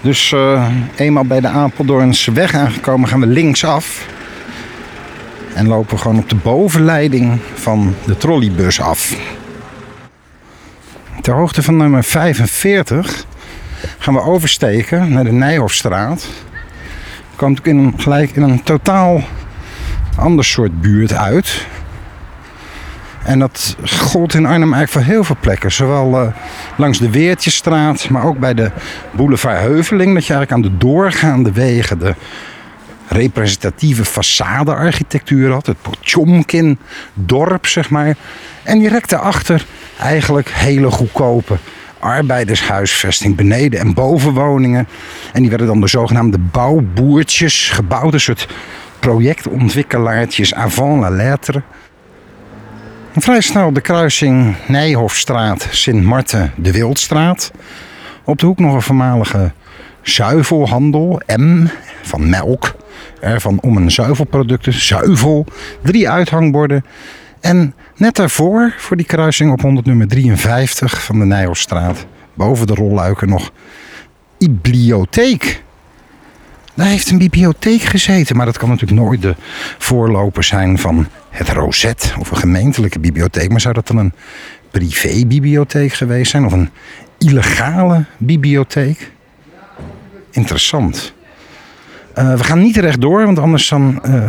Dus 0.00 0.32
uh, 0.32 0.68
eenmaal 0.96 1.24
bij 1.24 1.40
de 1.40 1.48
Apeldoornse 1.48 2.32
weg 2.32 2.54
aangekomen 2.54 3.08
gaan 3.08 3.20
we 3.20 3.26
linksaf. 3.26 4.06
En 5.54 5.66
lopen 5.66 5.98
gewoon 5.98 6.18
op 6.18 6.28
de 6.28 6.34
bovenleiding 6.34 7.38
van 7.54 7.94
de 8.04 8.16
trolleybus 8.16 8.80
af. 8.80 9.16
Ter 11.20 11.34
hoogte 11.34 11.62
van 11.62 11.76
nummer 11.76 12.04
45 12.04 13.24
gaan 13.98 14.14
we 14.14 14.20
oversteken 14.20 15.12
naar 15.12 15.24
de 15.24 15.32
Nijhofstraat. 15.32 16.28
We 17.30 17.36
komen 17.36 17.60
in 17.62 17.78
een, 17.78 17.94
gelijk 17.96 18.30
in 18.30 18.42
een 18.42 18.62
totaal 18.62 19.22
ander 20.16 20.44
soort 20.44 20.80
buurt 20.80 21.12
uit. 21.12 21.66
En 23.26 23.38
dat 23.38 23.76
gold 23.84 24.34
in 24.34 24.46
Arnhem 24.46 24.72
eigenlijk 24.74 24.92
voor 24.92 25.14
heel 25.14 25.24
veel 25.24 25.36
plekken. 25.40 25.72
Zowel 25.72 26.22
uh, 26.22 26.28
langs 26.76 26.98
de 26.98 27.10
Weertjesstraat, 27.10 28.08
maar 28.08 28.24
ook 28.24 28.38
bij 28.38 28.54
de 28.54 28.70
boulevard 29.10 29.58
Heuveling. 29.58 30.14
Dat 30.14 30.26
je 30.26 30.34
eigenlijk 30.34 30.52
aan 30.52 30.72
de 30.72 30.78
doorgaande 30.78 31.52
wegen 31.52 31.98
de 31.98 32.14
representatieve 33.08 34.04
façade-architectuur 34.04 35.52
had. 35.52 35.66
Het 35.66 35.82
Potjomkin-dorp, 35.82 37.66
zeg 37.66 37.90
maar. 37.90 38.16
En 38.62 38.78
direct 38.78 39.10
daarachter 39.10 39.66
eigenlijk 39.98 40.48
hele 40.48 40.90
goedkope 40.90 41.56
arbeidershuisvesting. 41.98 43.36
Beneden- 43.36 43.80
en 43.80 43.94
bovenwoningen. 43.94 44.88
En 45.32 45.40
die 45.40 45.48
werden 45.48 45.66
dan 45.68 45.80
de 45.80 45.88
zogenaamde 45.88 46.38
bouwboertjes 46.38 47.70
gebouwd. 47.70 48.14
Een 48.14 48.20
soort 48.20 48.48
projectontwikkelaartjes 48.98 50.54
avant 50.54 51.00
la 51.00 51.10
lettre. 51.10 51.62
Vrij 53.18 53.40
snel 53.40 53.72
de 53.72 53.80
kruising 53.80 54.56
Nijhofstraat, 54.66 55.68
Sint-Marten, 55.70 56.52
de 56.56 56.72
Wildstraat. 56.72 57.50
Op 58.24 58.38
de 58.38 58.46
hoek 58.46 58.58
nog 58.58 58.74
een 58.74 58.82
voormalige 58.82 59.52
zuivelhandel, 60.02 61.20
M 61.36 61.66
van 62.02 62.28
melk. 62.28 62.76
Van 63.20 63.60
om 63.60 63.76
een 63.76 63.90
zuivelproducten, 63.90 64.72
zuivel. 64.72 65.46
Drie 65.82 66.10
uithangborden. 66.10 66.84
En 67.40 67.74
net 67.96 68.14
daarvoor, 68.14 68.74
voor 68.78 68.96
die 68.96 69.06
kruising 69.06 69.52
op 69.52 69.60
100 69.60 69.86
nummer 69.86 70.08
53 70.08 71.04
van 71.04 71.18
de 71.18 71.24
Nijhofstraat, 71.24 72.06
boven 72.34 72.66
de 72.66 72.74
rolluiken 72.74 73.28
nog 73.28 73.52
bibliotheek. 74.38 75.62
Daar 76.76 76.86
heeft 76.86 77.10
een 77.10 77.18
bibliotheek 77.18 77.82
gezeten, 77.82 78.36
maar 78.36 78.46
dat 78.46 78.58
kan 78.58 78.68
natuurlijk 78.68 79.00
nooit 79.00 79.22
de 79.22 79.34
voorloper 79.78 80.44
zijn 80.44 80.78
van 80.78 81.06
het 81.30 81.48
Rozet 81.48 82.14
of 82.18 82.30
een 82.30 82.36
gemeentelijke 82.36 82.98
bibliotheek. 82.98 83.50
Maar 83.50 83.60
zou 83.60 83.74
dat 83.74 83.86
dan 83.86 83.96
een 83.96 84.12
privébibliotheek 84.70 85.92
geweest 85.92 86.30
zijn 86.30 86.44
of 86.44 86.52
een 86.52 86.70
illegale 87.18 88.04
bibliotheek? 88.18 89.12
Interessant. 90.30 91.14
Uh, 92.18 92.34
we 92.34 92.44
gaan 92.44 92.58
niet 92.58 92.76
rechtdoor, 92.76 93.24
want 93.24 93.38
anders 93.38 93.68
dan, 93.68 94.02
uh, 94.08 94.28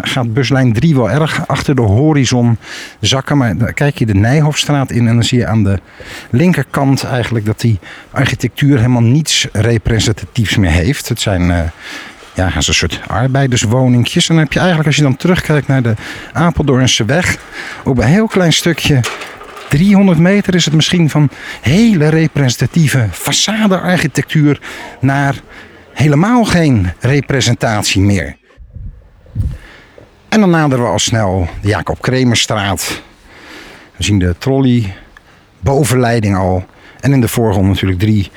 gaat 0.00 0.32
buslijn 0.32 0.72
3 0.72 0.94
wel 0.94 1.10
erg 1.10 1.48
achter 1.48 1.74
de 1.74 1.82
horizon 1.82 2.58
zakken. 3.00 3.36
Maar 3.36 3.56
dan 3.56 3.74
kijk 3.74 3.98
je 3.98 4.06
de 4.06 4.14
Nijhofstraat 4.14 4.90
in 4.90 5.08
en 5.08 5.14
dan 5.14 5.24
zie 5.24 5.38
je 5.38 5.46
aan 5.46 5.64
de 5.64 5.78
linkerkant 6.30 7.04
eigenlijk 7.04 7.44
dat 7.44 7.60
die 7.60 7.78
architectuur 8.10 8.76
helemaal 8.76 9.02
niets 9.02 9.46
representatiefs 9.52 10.56
meer 10.56 10.70
heeft. 10.70 11.08
Het 11.08 11.20
zijn 11.20 11.42
uh, 11.42 11.58
ja, 12.34 12.56
een 12.56 12.62
soort 12.62 13.00
arbeiderswoningjes. 13.06 14.28
En 14.28 14.34
dan 14.34 14.44
heb 14.44 14.52
je 14.52 14.58
eigenlijk, 14.58 14.88
als 14.88 14.96
je 14.96 15.02
dan 15.02 15.16
terugkijkt 15.16 15.66
naar 15.66 15.82
de 15.82 15.94
Apeldoornse 16.32 17.04
weg, 17.04 17.36
op 17.84 17.98
een 17.98 18.06
heel 18.06 18.26
klein 18.26 18.52
stukje 18.52 19.00
300 19.68 20.18
meter 20.18 20.54
is 20.54 20.64
het 20.64 20.74
misschien 20.74 21.10
van 21.10 21.30
hele 21.60 22.08
representatieve 22.08 23.08
façade-architectuur 23.12 24.60
naar 25.00 25.34
helemaal 25.96 26.44
geen 26.44 26.92
representatie 27.00 28.00
meer. 28.00 28.36
En 30.28 30.40
dan 30.40 30.50
naderen 30.50 30.84
we 30.84 30.90
al 30.90 30.98
snel 30.98 31.48
de 31.62 31.68
Jacob 31.68 32.00
Kremerstraat. 32.00 33.02
We 33.96 34.04
zien 34.04 34.18
de 34.18 34.34
trolley, 34.38 34.94
bovenleiding 35.60 36.36
al. 36.36 36.64
En 37.00 37.12
in 37.12 37.20
de 37.20 37.28
voorgrond 37.28 37.66
natuurlijk 37.66 37.98
drie 37.98 38.30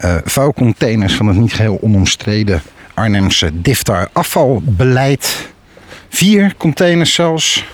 uh, 0.00 0.16
vuilcontainers 0.24 1.14
van 1.14 1.26
het 1.26 1.36
niet 1.36 1.52
geheel 1.52 1.78
onomstreden 1.80 2.62
Arnhemse 2.94 3.60
DIFTAR 3.60 4.08
afvalbeleid. 4.12 5.48
Vier 6.08 6.54
containers 6.56 7.14
zelfs. 7.14 7.64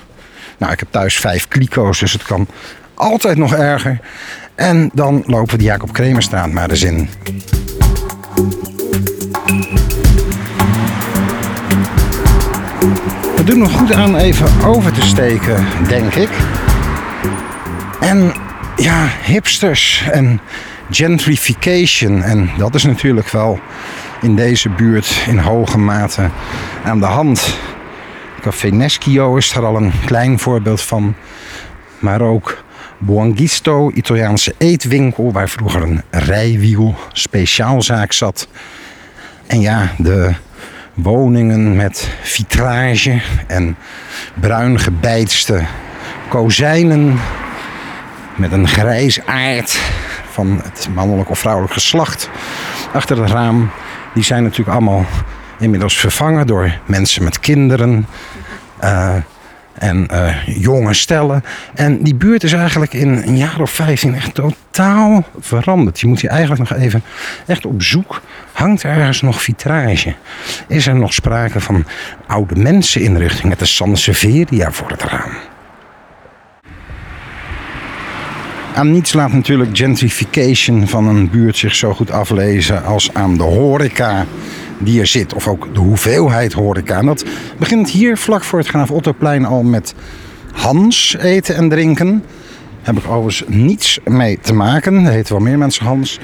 Nou, 0.58 0.72
ik 0.72 0.78
heb 0.78 0.88
thuis 0.90 1.16
vijf 1.16 1.48
kliko's, 1.48 1.98
dus 1.98 2.12
het 2.12 2.22
kan 2.22 2.46
altijd 2.94 3.38
nog 3.38 3.54
erger. 3.54 4.00
En 4.54 4.90
dan 4.92 5.22
lopen 5.26 5.50
we 5.50 5.58
de 5.58 5.64
Jacob 5.64 5.92
Kremerstraat 5.92 6.50
maar 6.50 6.70
eens 6.70 6.82
in. 6.82 7.08
Het 13.44 13.52
doet 13.52 13.62
nog 13.62 13.72
goed 13.72 13.92
aan 13.92 14.16
even 14.16 14.64
over 14.66 14.92
te 14.92 15.02
steken, 15.02 15.66
denk 15.88 16.14
ik. 16.14 16.28
En 18.00 18.32
ja, 18.76 19.08
hipsters 19.22 20.04
en 20.10 20.40
gentrification. 20.90 22.22
En 22.22 22.50
dat 22.58 22.74
is 22.74 22.84
natuurlijk 22.84 23.28
wel 23.28 23.58
in 24.20 24.36
deze 24.36 24.68
buurt 24.68 25.24
in 25.28 25.38
hoge 25.38 25.78
mate 25.78 26.30
aan 26.84 27.00
de 27.00 27.06
hand. 27.06 27.58
Café 28.40 28.68
Neschio 28.68 29.36
is 29.36 29.54
er 29.54 29.64
al 29.64 29.76
een 29.76 29.92
klein 30.04 30.38
voorbeeld 30.38 30.82
van. 30.82 31.14
Maar 31.98 32.20
ook 32.20 32.64
Buongisto, 32.98 33.90
Italiaanse 33.90 34.54
eetwinkel, 34.58 35.32
waar 35.32 35.48
vroeger 35.48 35.82
een 35.82 36.02
rijwiel 36.10 36.94
speciaalzaak 37.12 38.12
zat. 38.12 38.48
En 39.46 39.60
ja, 39.60 39.90
de 39.98 40.34
woningen 40.94 41.76
met 41.76 42.08
vitrage 42.22 43.20
en 43.46 43.76
bruin 44.34 44.78
gebeitste 44.80 45.64
kozijnen 46.28 47.20
met 48.36 48.52
een 48.52 48.68
grijs 48.68 49.26
aard 49.26 49.80
van 50.30 50.60
het 50.62 50.88
mannelijk 50.94 51.30
of 51.30 51.38
vrouwelijk 51.38 51.72
geslacht 51.72 52.30
achter 52.92 53.20
het 53.22 53.30
raam. 53.30 53.70
Die 54.14 54.24
zijn 54.24 54.42
natuurlijk 54.42 54.70
allemaal 54.70 55.06
inmiddels 55.58 55.98
vervangen 55.98 56.46
door 56.46 56.78
mensen 56.86 57.24
met 57.24 57.40
kinderen. 57.40 58.06
Uh, 58.84 59.14
en 59.78 60.08
uh, 60.12 60.46
jonge 60.46 60.94
stellen. 60.94 61.44
En 61.74 62.02
die 62.02 62.14
buurt 62.14 62.42
is 62.42 62.52
eigenlijk 62.52 62.92
in 62.92 63.08
een 63.08 63.36
jaar 63.36 63.60
of 63.60 63.70
15 63.70 64.14
echt 64.14 64.34
totaal 64.34 65.24
veranderd. 65.40 66.00
Je 66.00 66.06
moet 66.06 66.20
hier 66.20 66.30
eigenlijk 66.30 66.70
nog 66.70 66.78
even 66.78 67.02
echt 67.46 67.66
op 67.66 67.82
zoek. 67.82 68.22
Hangt 68.52 68.82
er 68.82 68.90
ergens 68.90 69.22
nog 69.22 69.42
vitrage? 69.42 70.14
Is 70.68 70.86
er 70.86 70.96
nog 70.96 71.12
sprake 71.12 71.60
van 71.60 71.84
oude 72.26 72.54
menseninrichting 72.56 73.48
met 73.48 73.58
de 73.58 73.64
Sanseveria 73.64 74.72
voor 74.72 74.88
het 74.88 75.02
raam? 75.02 75.32
Aan 78.74 78.92
niets 78.92 79.12
laat 79.12 79.32
natuurlijk 79.32 79.76
gentrification 79.76 80.88
van 80.88 81.08
een 81.08 81.30
buurt 81.30 81.56
zich 81.56 81.74
zo 81.74 81.94
goed 81.94 82.10
aflezen 82.10 82.84
als 82.84 83.14
aan 83.14 83.36
de 83.36 83.42
horeca 83.42 84.26
die 84.84 85.00
er 85.00 85.06
zit. 85.06 85.34
Of 85.34 85.48
ook 85.48 85.74
de 85.74 85.80
hoeveelheid 85.80 86.52
horeca. 86.52 86.98
En 86.98 87.06
dat 87.06 87.24
begint 87.58 87.90
hier 87.90 88.16
vlak 88.16 88.44
voor 88.44 88.58
het 88.58 88.68
Graaf 88.68 88.90
Ottoplein 88.90 89.44
al 89.44 89.62
met 89.62 89.94
Hans 90.52 91.16
eten 91.16 91.56
en 91.56 91.68
drinken. 91.68 92.24
Heb 92.82 92.96
ik 92.96 93.08
overigens 93.08 93.44
niets 93.48 93.98
mee 94.04 94.38
te 94.40 94.54
maken. 94.54 95.04
Er 95.04 95.12
heten 95.12 95.32
wel 95.34 95.42
meer 95.42 95.58
mensen 95.58 95.84
Hans. 95.84 96.18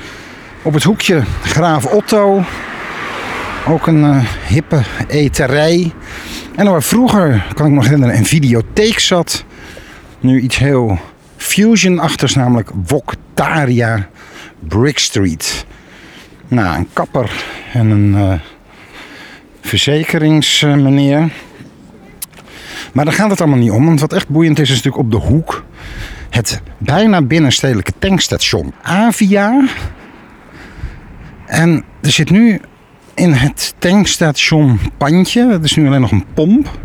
Op 0.63 0.75
het 0.75 0.83
hoekje 0.83 1.23
Graaf 1.43 1.87
Otto. 1.87 2.45
Ook 3.69 3.87
een 3.87 4.05
uh, 4.05 4.25
hippe 4.47 4.83
eterij. 5.07 5.93
En 6.57 6.71
waar 6.71 6.83
vroeger, 6.83 7.47
kan 7.55 7.65
ik 7.65 7.71
me 7.71 7.77
nog 7.77 7.85
herinneren, 7.85 8.17
een 8.17 8.27
videotheek 8.27 8.99
zat. 8.99 9.45
Nu 10.21 10.41
iets 10.41 10.59
heel 10.59 10.99
fusion-achtigs, 11.37 12.35
namelijk 12.35 12.71
Woktaria 12.87 14.09
Brick 14.59 14.99
Street. 14.99 15.67
Nou, 16.49 16.77
een 16.77 16.89
kapper 16.93 17.45
en 17.73 17.91
een 17.91 18.15
uh, 18.15 18.33
verzekeringsmeneer. 19.61 21.31
Maar 22.93 23.05
daar 23.05 23.15
gaat 23.15 23.31
het 23.31 23.41
allemaal 23.41 23.59
niet 23.59 23.71
om. 23.71 23.85
Want 23.85 24.01
wat 24.01 24.13
echt 24.13 24.29
boeiend 24.29 24.59
is, 24.59 24.71
is 24.71 24.83
natuurlijk 24.83 25.03
op 25.03 25.11
de 25.11 25.27
hoek 25.29 25.65
het 26.31 26.61
bijna 26.79 27.23
binnenstedelijke 27.23 27.93
tankstation 27.99 28.73
Avia. 28.83 29.69
En 31.47 31.85
er 32.01 32.11
zit 32.11 32.31
nu 32.31 32.61
in 33.15 33.33
het 33.33 33.75
tankstation 33.79 34.81
pandje, 34.97 35.49
dat 35.49 35.65
is 35.65 35.77
nu 35.77 35.87
alleen 35.87 36.01
nog 36.01 36.11
een 36.11 36.25
pomp. 36.35 36.79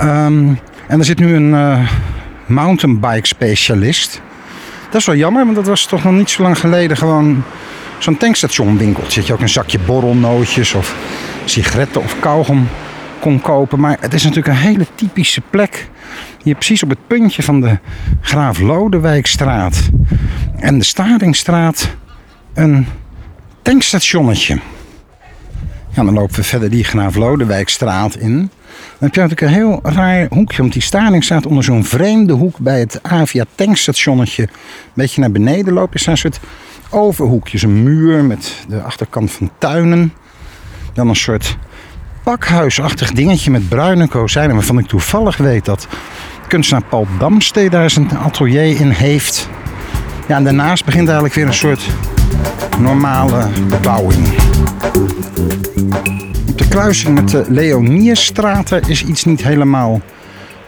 Um, 0.00 0.58
en 0.86 0.98
er 0.98 1.04
zit 1.04 1.18
nu 1.18 1.34
een 1.34 1.50
uh, 1.50 1.90
mountainbike 2.46 3.26
specialist. 3.26 4.20
Dat 4.90 5.00
is 5.00 5.06
wel 5.06 5.16
jammer, 5.16 5.44
want 5.44 5.56
dat 5.56 5.66
was 5.66 5.86
toch 5.86 6.04
nog 6.04 6.12
niet 6.12 6.30
zo 6.30 6.42
lang 6.42 6.58
geleden 6.58 6.96
gewoon 6.96 7.44
zo'n 7.98 8.16
tankstationwinkeltje. 8.16 9.18
Dat 9.18 9.26
je 9.26 9.32
ook 9.32 9.40
een 9.40 9.48
zakje 9.48 9.78
borrelnootjes 9.78 10.74
of 10.74 10.96
sigaretten 11.44 12.02
of 12.02 12.20
kauwgom 12.20 12.68
kon 13.20 13.40
kopen. 13.40 13.80
Maar 13.80 13.96
het 14.00 14.14
is 14.14 14.22
natuurlijk 14.22 14.48
een 14.48 14.62
hele 14.62 14.86
typische 14.94 15.40
plek. 15.50 15.88
Hier 16.42 16.54
precies 16.54 16.82
op 16.82 16.88
het 16.88 17.06
puntje 17.06 17.42
van 17.42 17.60
de 17.60 17.78
Graaf 18.20 18.58
Lodewijkstraat 18.58 19.88
en 20.56 20.78
de 20.78 20.84
Staringstraat 20.84 21.88
een 22.54 22.86
tankstationnetje. 23.62 24.58
Ja, 25.90 26.04
dan 26.04 26.14
lopen 26.14 26.34
we 26.34 26.42
verder 26.42 26.70
die 26.70 26.84
Graaf 26.84 27.14
Lodewijkstraat 27.14 28.16
in. 28.16 28.50
Dan 28.98 29.08
heb 29.08 29.14
je 29.14 29.20
natuurlijk 29.20 29.40
een 29.40 29.62
heel 29.62 29.80
raar 29.82 30.26
hoekje. 30.30 30.60
Want 30.60 30.72
die 30.72 30.82
Staring 30.82 31.24
staat 31.24 31.46
onder 31.46 31.64
zo'n 31.64 31.84
vreemde 31.84 32.32
hoek 32.32 32.58
bij 32.58 32.78
het 32.78 32.98
Avia 33.02 33.44
tankstationnetje. 33.54 34.42
Een 34.42 34.48
beetje 34.94 35.20
naar 35.20 35.30
beneden 35.30 35.72
lopen. 35.72 35.94
Er 35.94 36.00
staan 36.00 36.12
een 36.12 36.18
soort 36.18 36.40
overhoekjes. 36.90 37.62
Een 37.62 37.82
muur 37.82 38.24
met 38.24 38.64
de 38.68 38.80
achterkant 38.80 39.30
van 39.30 39.50
tuinen. 39.58 40.12
Dan 40.92 41.08
een 41.08 41.16
soort 41.16 41.56
pakhuisachtig 42.22 43.12
dingetje 43.12 43.50
met 43.50 43.68
bruine 43.68 44.08
kozijnen. 44.08 44.54
Waarvan 44.54 44.78
ik 44.78 44.86
toevallig 44.86 45.36
weet 45.36 45.64
dat 45.64 45.88
kunstenaar 46.48 46.84
Paul 46.84 47.06
Damstee 47.18 47.70
daar 47.70 47.90
zijn 47.90 48.18
atelier 48.18 48.80
in 48.80 48.90
heeft. 48.90 49.48
Ja, 50.28 50.36
en 50.36 50.44
daarnaast 50.44 50.84
begint 50.84 51.06
eigenlijk 51.06 51.34
weer 51.34 51.46
een 51.46 51.54
soort 51.54 51.86
normale 52.78 53.48
bebouwing. 53.68 54.26
Kruising 56.76 57.14
met 57.14 57.28
de 57.30 57.44
Leoniestraten 57.48 58.82
is 58.88 59.04
iets 59.04 59.24
niet 59.24 59.42
helemaal 59.42 60.00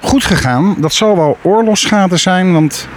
goed 0.00 0.24
gegaan. 0.24 0.76
Dat 0.78 0.92
zal 0.92 1.16
wel 1.16 1.38
oorlogsschade 1.42 2.16
zijn, 2.16 2.52
want 2.52 2.88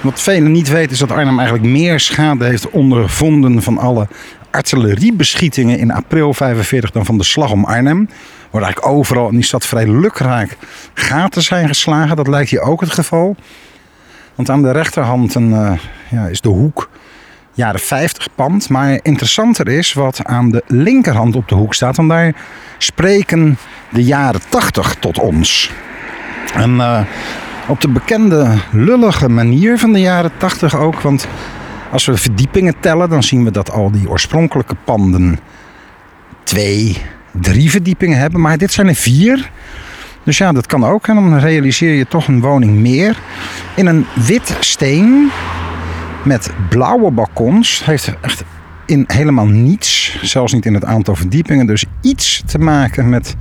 wat 0.00 0.20
velen 0.20 0.52
niet 0.52 0.68
weten 0.68 0.90
is 0.90 0.98
dat 0.98 1.10
Arnhem 1.10 1.38
eigenlijk 1.38 1.68
meer 1.68 2.00
schade 2.00 2.44
heeft 2.44 2.70
ondervonden 2.70 3.62
van 3.62 3.78
alle 3.78 4.08
artilleriebeschietingen 4.50 5.78
in 5.78 5.90
april 5.90 6.34
45 6.34 6.90
dan 6.90 7.04
van 7.04 7.18
de 7.18 7.24
slag 7.24 7.50
om 7.52 7.64
Arnhem. 7.64 8.08
Waar 8.50 8.62
eigenlijk 8.62 8.92
overal 8.94 9.28
in 9.28 9.34
die 9.34 9.44
stad 9.44 9.66
vrij 9.66 9.88
lukraak 9.88 10.56
gaten 10.94 11.42
zijn 11.42 11.68
geslagen. 11.68 12.16
Dat 12.16 12.28
lijkt 12.28 12.50
hier 12.50 12.60
ook 12.60 12.80
het 12.80 12.92
geval. 12.92 13.36
Want 14.34 14.50
aan 14.50 14.62
de 14.62 14.70
rechterhand 14.70 15.34
een, 15.34 15.50
uh, 15.50 15.72
ja, 16.10 16.26
is 16.26 16.40
de 16.40 16.48
hoek 16.48 16.88
jaren 17.52 17.80
50 17.80 18.28
pand. 18.34 18.68
Maar 18.68 18.98
interessanter 19.02 19.68
is 19.68 19.92
wat 19.92 20.24
aan 20.24 20.50
de 20.50 20.62
linkerhand 20.66 21.36
op 21.36 21.48
de 21.48 21.54
hoek 21.54 21.74
staat. 21.74 21.96
Want 21.96 22.08
daar 22.08 22.34
spreken 22.78 23.58
de 23.90 24.04
jaren 24.04 24.40
80 24.48 24.94
tot 24.94 25.18
ons. 25.18 25.70
En 26.54 26.74
uh, 26.74 27.00
op 27.68 27.80
de 27.80 27.88
bekende 27.88 28.54
lullige 28.70 29.28
manier 29.28 29.78
van 29.78 29.92
de 29.92 30.00
jaren 30.00 30.32
80 30.36 30.76
ook. 30.76 31.00
Want 31.00 31.28
Als 31.90 32.06
we 32.06 32.16
verdiepingen 32.16 32.74
tellen, 32.80 33.08
dan 33.08 33.22
zien 33.22 33.44
we 33.44 33.50
dat 33.50 33.70
al 33.70 33.90
die 33.90 34.08
oorspronkelijke 34.08 34.76
panden 34.84 35.38
twee, 36.44 36.96
drie 37.30 37.70
verdiepingen 37.70 38.18
hebben. 38.18 38.40
Maar 38.40 38.58
dit 38.58 38.72
zijn 38.72 38.88
er 38.88 38.94
vier. 38.94 39.50
Dus 40.22 40.38
ja, 40.38 40.52
dat 40.52 40.66
kan 40.66 40.84
ook. 40.84 41.06
En 41.06 41.14
dan 41.14 41.38
realiseer 41.38 41.94
je 41.94 42.06
toch 42.06 42.28
een 42.28 42.40
woning 42.40 42.78
meer. 42.78 43.16
In 43.76 43.86
een 43.86 44.06
wit 44.14 44.56
steen 44.60 45.30
met 46.24 46.50
blauwe 46.68 47.10
balkons. 47.10 47.84
Heeft 47.84 48.14
echt 48.20 48.44
in 48.86 49.04
helemaal 49.06 49.46
niets, 49.46 50.18
zelfs 50.22 50.52
niet 50.52 50.66
in 50.66 50.74
het 50.74 50.84
aantal 50.84 51.16
verdiepingen, 51.16 51.66
dus 51.66 51.84
iets 52.00 52.42
te 52.46 52.58
maken 52.58 53.08
met 53.08 53.36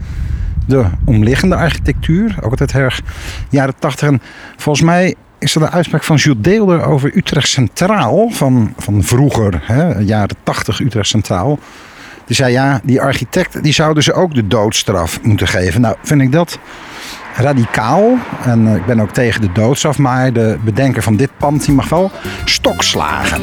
de 0.65 0.85
omliggende 1.05 1.55
architectuur. 1.55 2.35
Ook 2.41 2.51
altijd 2.51 2.71
erg 2.71 3.01
jaren 3.49 3.75
tachtig. 3.79 4.07
En 4.07 4.21
volgens 4.57 4.85
mij 4.85 5.15
is 5.39 5.55
er 5.55 5.61
de 5.61 5.69
uitspraak 5.69 6.03
van 6.03 6.15
Jules 6.15 6.41
Deelder 6.41 6.85
over 6.85 7.17
Utrecht 7.17 7.47
Centraal. 7.47 8.29
Van, 8.29 8.73
van 8.77 9.03
vroeger, 9.03 9.59
hè, 9.63 9.99
jaren 9.99 10.35
80 10.43 10.79
Utrecht 10.79 11.07
Centraal. 11.07 11.59
Die 12.25 12.35
zei 12.35 12.51
ja, 12.51 12.81
die 12.83 13.01
architect 13.01 13.63
die 13.63 13.73
zouden 13.73 14.03
ze 14.03 14.13
ook 14.13 14.33
de 14.33 14.47
doodstraf 14.47 15.21
moeten 15.21 15.47
geven. 15.47 15.81
Nou, 15.81 15.95
vind 16.03 16.21
ik 16.21 16.31
dat 16.31 16.59
radicaal. 17.39 18.17
En 18.45 18.67
eh, 18.67 18.75
ik 18.75 18.85
ben 18.85 18.99
ook 18.99 19.11
tegen 19.11 19.41
de 19.41 19.51
doodstraf. 19.51 19.97
Maar 19.97 20.33
de 20.33 20.57
bedenker 20.63 21.03
van 21.03 21.15
dit 21.15 21.29
pand 21.37 21.65
die 21.65 21.73
mag 21.73 21.89
wel 21.89 22.11
stokslagen. 22.45 23.41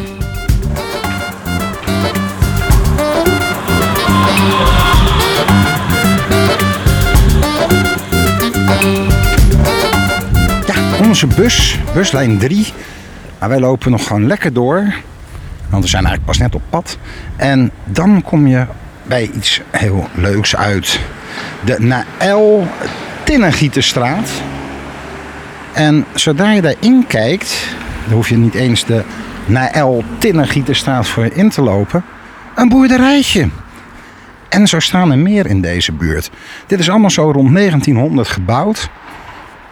onze 11.07 11.27
bus, 11.27 11.79
buslijn 11.95 12.39
3. 12.39 12.73
Maar 13.39 13.49
wij 13.49 13.59
lopen 13.61 13.91
nog 13.91 14.07
gewoon 14.07 14.27
lekker 14.27 14.53
door. 14.53 14.95
Want 15.69 15.83
we 15.83 15.89
zijn 15.89 16.05
eigenlijk 16.05 16.25
pas 16.25 16.39
net 16.39 16.55
op 16.55 16.63
pad. 16.71 16.99
En 17.37 17.71
dan 17.85 18.23
kom 18.23 18.47
je 18.47 18.67
bij 19.03 19.31
iets 19.35 19.61
heel 19.71 20.09
leuks 20.15 20.57
uit. 20.57 21.01
De 21.65 21.77
Naël 21.79 22.67
Tinnengieterstraat. 23.27 24.31
En 25.73 26.05
zodra 26.15 26.53
je 26.53 26.63
daarin 26.63 27.05
kijkt, 27.07 27.67
dan 28.05 28.15
hoef 28.15 28.29
je 28.29 28.37
niet 28.37 28.55
eens 28.55 28.85
de 28.85 29.03
Naël 29.47 30.05
Tinnengieterstraat 30.19 31.09
voor 31.09 31.25
in 31.25 31.51
te 31.51 31.63
lopen. 31.63 32.05
Een 32.55 32.69
boerderijtje. 32.69 33.49
En 34.49 34.67
zo 34.67 34.81
staan 34.81 35.11
er 35.11 35.19
meer 35.19 35.47
in 35.47 35.61
deze 35.61 35.93
buurt. 35.93 36.31
Dit 36.67 36.79
is 36.79 36.91
allemaal 36.91 37.11
zo 37.11 37.31
rond 37.31 37.55
1900 37.55 38.29
gebouwd. 38.29 38.89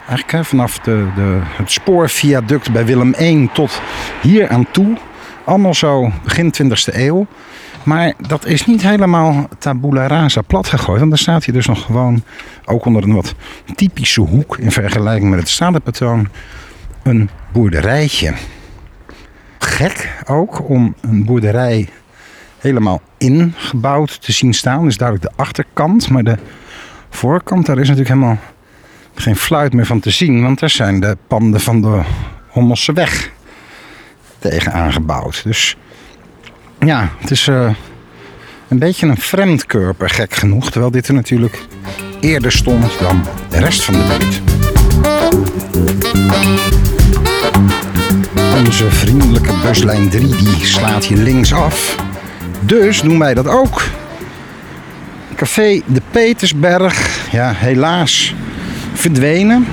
Eigenlijk 0.09 0.47
vanaf 0.47 0.79
de, 0.79 1.07
de, 1.15 1.41
het 1.43 1.71
spoorviaduct 1.71 2.73
bij 2.73 2.85
Willem 2.85 3.15
I 3.21 3.49
tot 3.53 3.81
hier 4.23 4.49
aan 4.49 4.67
toe. 4.71 4.97
Allemaal 5.45 5.75
zo 5.75 6.13
begin 6.23 6.55
20e 6.63 6.95
eeuw. 6.95 7.27
Maar 7.85 8.13
dat 8.29 8.47
is 8.47 8.67
niet 8.67 8.83
helemaal 8.83 9.49
tabula 9.59 10.07
rasa 10.07 10.41
plat 10.41 10.69
gegooid. 10.69 10.99
Want 10.99 11.11
dan 11.11 11.19
staat 11.19 11.45
hier 11.45 11.55
dus 11.55 11.67
nog 11.67 11.85
gewoon, 11.85 12.23
ook 12.65 12.85
onder 12.85 13.03
een 13.03 13.15
wat 13.15 13.35
typische 13.75 14.21
hoek 14.21 14.59
in 14.59 14.73
vergelijking 14.73 15.31
met 15.31 15.39
het 15.39 15.49
stadepatroon, 15.49 16.29
een 17.03 17.31
boerderijtje. 17.53 18.35
Gek 19.59 20.23
ook 20.27 20.69
om 20.69 20.95
een 21.01 21.25
boerderij 21.25 21.89
helemaal 22.59 23.01
ingebouwd 23.19 24.23
te 24.23 24.33
zien 24.33 24.55
staan. 24.55 24.85
Dus 24.85 24.97
duidelijk 24.97 25.31
de 25.31 25.43
achterkant, 25.43 26.11
maar 26.11 26.25
de 26.25 26.39
voorkant, 27.11 27.67
daar 27.67 27.79
is 27.79 27.89
natuurlijk 27.89 28.15
helemaal 28.15 28.39
geen 29.15 29.37
fluit 29.37 29.73
meer 29.73 29.87
van 29.87 30.01
te 30.01 30.11
zien, 30.11 30.43
want 30.43 30.61
daar 30.61 30.71
zijn 30.71 31.01
de 31.01 31.17
panden 31.27 31.61
van 31.61 31.81
de 31.81 32.03
Hommelse 32.49 32.93
weg 32.93 33.31
tegen 34.39 34.73
aangebouwd. 34.73 35.43
Dus 35.45 35.77
ja, 36.87 37.09
het 37.19 37.31
is 37.31 37.47
uh, 37.47 37.71
een 38.69 38.79
beetje 38.79 39.07
een 39.07 39.17
vreemdkörper, 39.17 40.11
gek 40.11 40.35
genoeg. 40.35 40.71
Terwijl 40.71 40.91
dit 40.93 41.09
er 41.09 41.15
natuurlijk 41.15 41.67
eerder 42.21 42.53
stond 42.53 42.99
dan 43.01 43.25
de 43.49 43.59
rest 43.59 43.85
van 43.85 43.95
de 43.95 44.17
buurt. 44.19 44.43
Onze 48.67 48.91
vriendelijke 48.91 49.53
buslijn 49.63 50.09
3 50.09 50.37
die 50.37 50.65
slaat 50.65 51.05
hier 51.05 51.19
links 51.19 51.53
af. 51.53 51.97
Dus 52.61 53.01
doen 53.01 53.19
wij 53.19 53.35
dat 53.35 53.47
ook. 53.47 53.83
Café 55.37 55.81
de 55.87 56.03
Petersberg. 56.11 57.29
Ja, 57.31 57.53
helaas 57.57 58.35
verdwenen. 58.93 59.67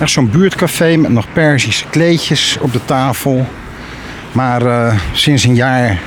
Echt 0.00 0.10
zo'n 0.10 0.30
buurtcafé 0.30 0.96
met 0.96 1.10
nog 1.10 1.26
Perzische 1.32 1.84
kleedjes 1.90 2.58
op 2.60 2.72
de 2.72 2.84
tafel. 2.84 3.46
Maar 4.32 4.62
uh, 4.62 4.94
sinds 5.12 5.44
een 5.44 5.54
jaar 5.54 5.98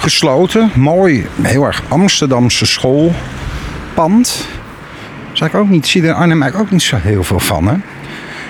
gesloten. 0.00 0.70
Mooi, 0.74 1.26
heel 1.42 1.64
erg 1.64 1.82
Amsterdamse 1.88 2.66
schoolpand. 2.66 4.46
Zou 5.32 5.50
ik 5.50 5.56
ook 5.56 5.68
niet, 5.68 5.86
zie 5.86 6.02
er 6.02 6.12
Arnhem 6.12 6.42
eigenlijk 6.42 6.62
ook 6.62 6.70
niet 6.70 6.82
zo 6.82 6.96
heel 6.96 7.24
veel 7.24 7.40
van. 7.40 7.66
Hè? 7.66 7.74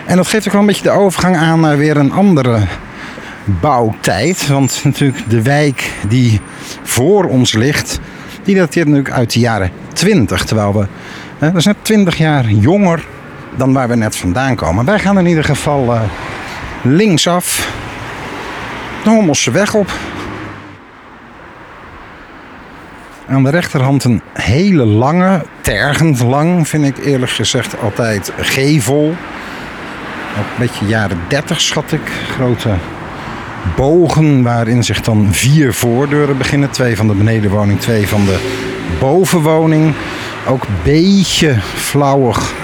En 0.07 0.17
dat 0.17 0.29
geeft 0.29 0.47
ook 0.47 0.53
wel 0.53 0.61
een 0.61 0.67
beetje 0.67 0.83
de 0.83 0.91
overgang 0.91 1.37
aan 1.37 1.61
naar 1.61 1.79
weer 1.79 1.97
een 1.97 2.13
andere 2.13 2.59
bouwtijd. 3.45 4.47
Want 4.47 4.81
natuurlijk 4.85 5.31
de 5.31 5.43
wijk 5.43 5.93
die 6.09 6.41
voor 6.83 7.25
ons 7.25 7.53
ligt, 7.53 8.01
die 8.43 8.57
dateert 8.57 8.87
natuurlijk 8.87 9.15
uit 9.15 9.33
de 9.33 9.41
jaren 9.41 9.71
20. 9.93 10.45
Terwijl 10.45 10.73
we, 10.73 10.87
hè, 11.39 11.47
dat 11.47 11.57
is 11.57 11.65
net 11.65 11.77
20 11.83 12.19
jaar 12.19 12.51
jonger 12.51 13.05
dan 13.57 13.73
waar 13.73 13.89
we 13.89 13.95
net 13.95 14.17
vandaan 14.17 14.55
komen. 14.55 14.85
Wij 14.85 14.99
gaan 14.99 15.19
in 15.19 15.27
ieder 15.27 15.45
geval 15.45 15.95
uh, 15.95 16.01
linksaf 16.83 17.73
de 19.05 19.11
Hommelse 19.11 19.51
weg 19.51 19.75
op. 19.75 19.91
Aan 23.31 23.45
de 23.45 23.51
rechterhand 23.51 24.05
een 24.05 24.23
hele 24.33 24.85
lange, 24.85 25.43
tergend 25.61 26.21
lang, 26.21 26.69
vind 26.69 26.85
ik 26.85 26.99
eerlijk 26.99 27.33
gezegd 27.33 27.81
altijd 27.81 28.33
gevel. 28.37 29.05
Een 30.37 30.45
beetje 30.59 30.87
jaren 30.87 31.19
30 31.29 31.61
schat 31.61 31.93
ik. 31.93 32.01
Grote 32.35 32.69
bogen 33.77 34.43
waarin 34.43 34.85
zich 34.85 35.01
dan 35.01 35.29
vier 35.31 35.75
voordeuren 35.75 36.38
beginnen. 36.38 36.71
Twee 36.71 36.97
van 36.97 37.07
de 37.07 37.14
benedenwoning, 37.14 37.81
twee 37.81 38.09
van 38.09 38.25
de 38.25 38.38
bovenwoning. 38.99 39.95
Ook 40.49 40.62
een 40.62 40.83
beetje 40.83 41.57
flauwig 41.75 42.55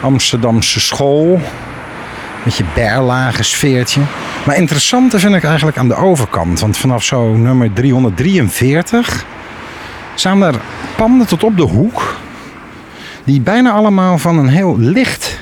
Amsterdamse 0.00 0.80
school. 0.80 1.40
Beetje 2.44 2.64
berlage 2.74 3.42
sfeertje. 3.42 4.00
Maar 4.46 4.56
interessanter 4.56 5.20
vind 5.20 5.34
ik 5.34 5.44
eigenlijk 5.44 5.76
aan 5.76 5.88
de 5.88 5.96
overkant. 5.96 6.60
Want 6.60 6.76
vanaf 6.76 7.02
zo 7.02 7.34
nummer 7.34 7.72
343 7.72 9.26
staan 10.14 10.42
er 10.42 10.54
panden 10.96 11.26
tot 11.26 11.44
op 11.44 11.56
de 11.56 11.62
hoek. 11.62 12.16
Die 13.24 13.40
bijna 13.40 13.70
allemaal 13.70 14.18
van 14.18 14.38
een 14.38 14.48
heel 14.48 14.78
licht 14.78 15.40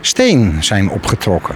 steen 0.00 0.56
zijn 0.60 0.90
opgetrokken. 0.90 1.54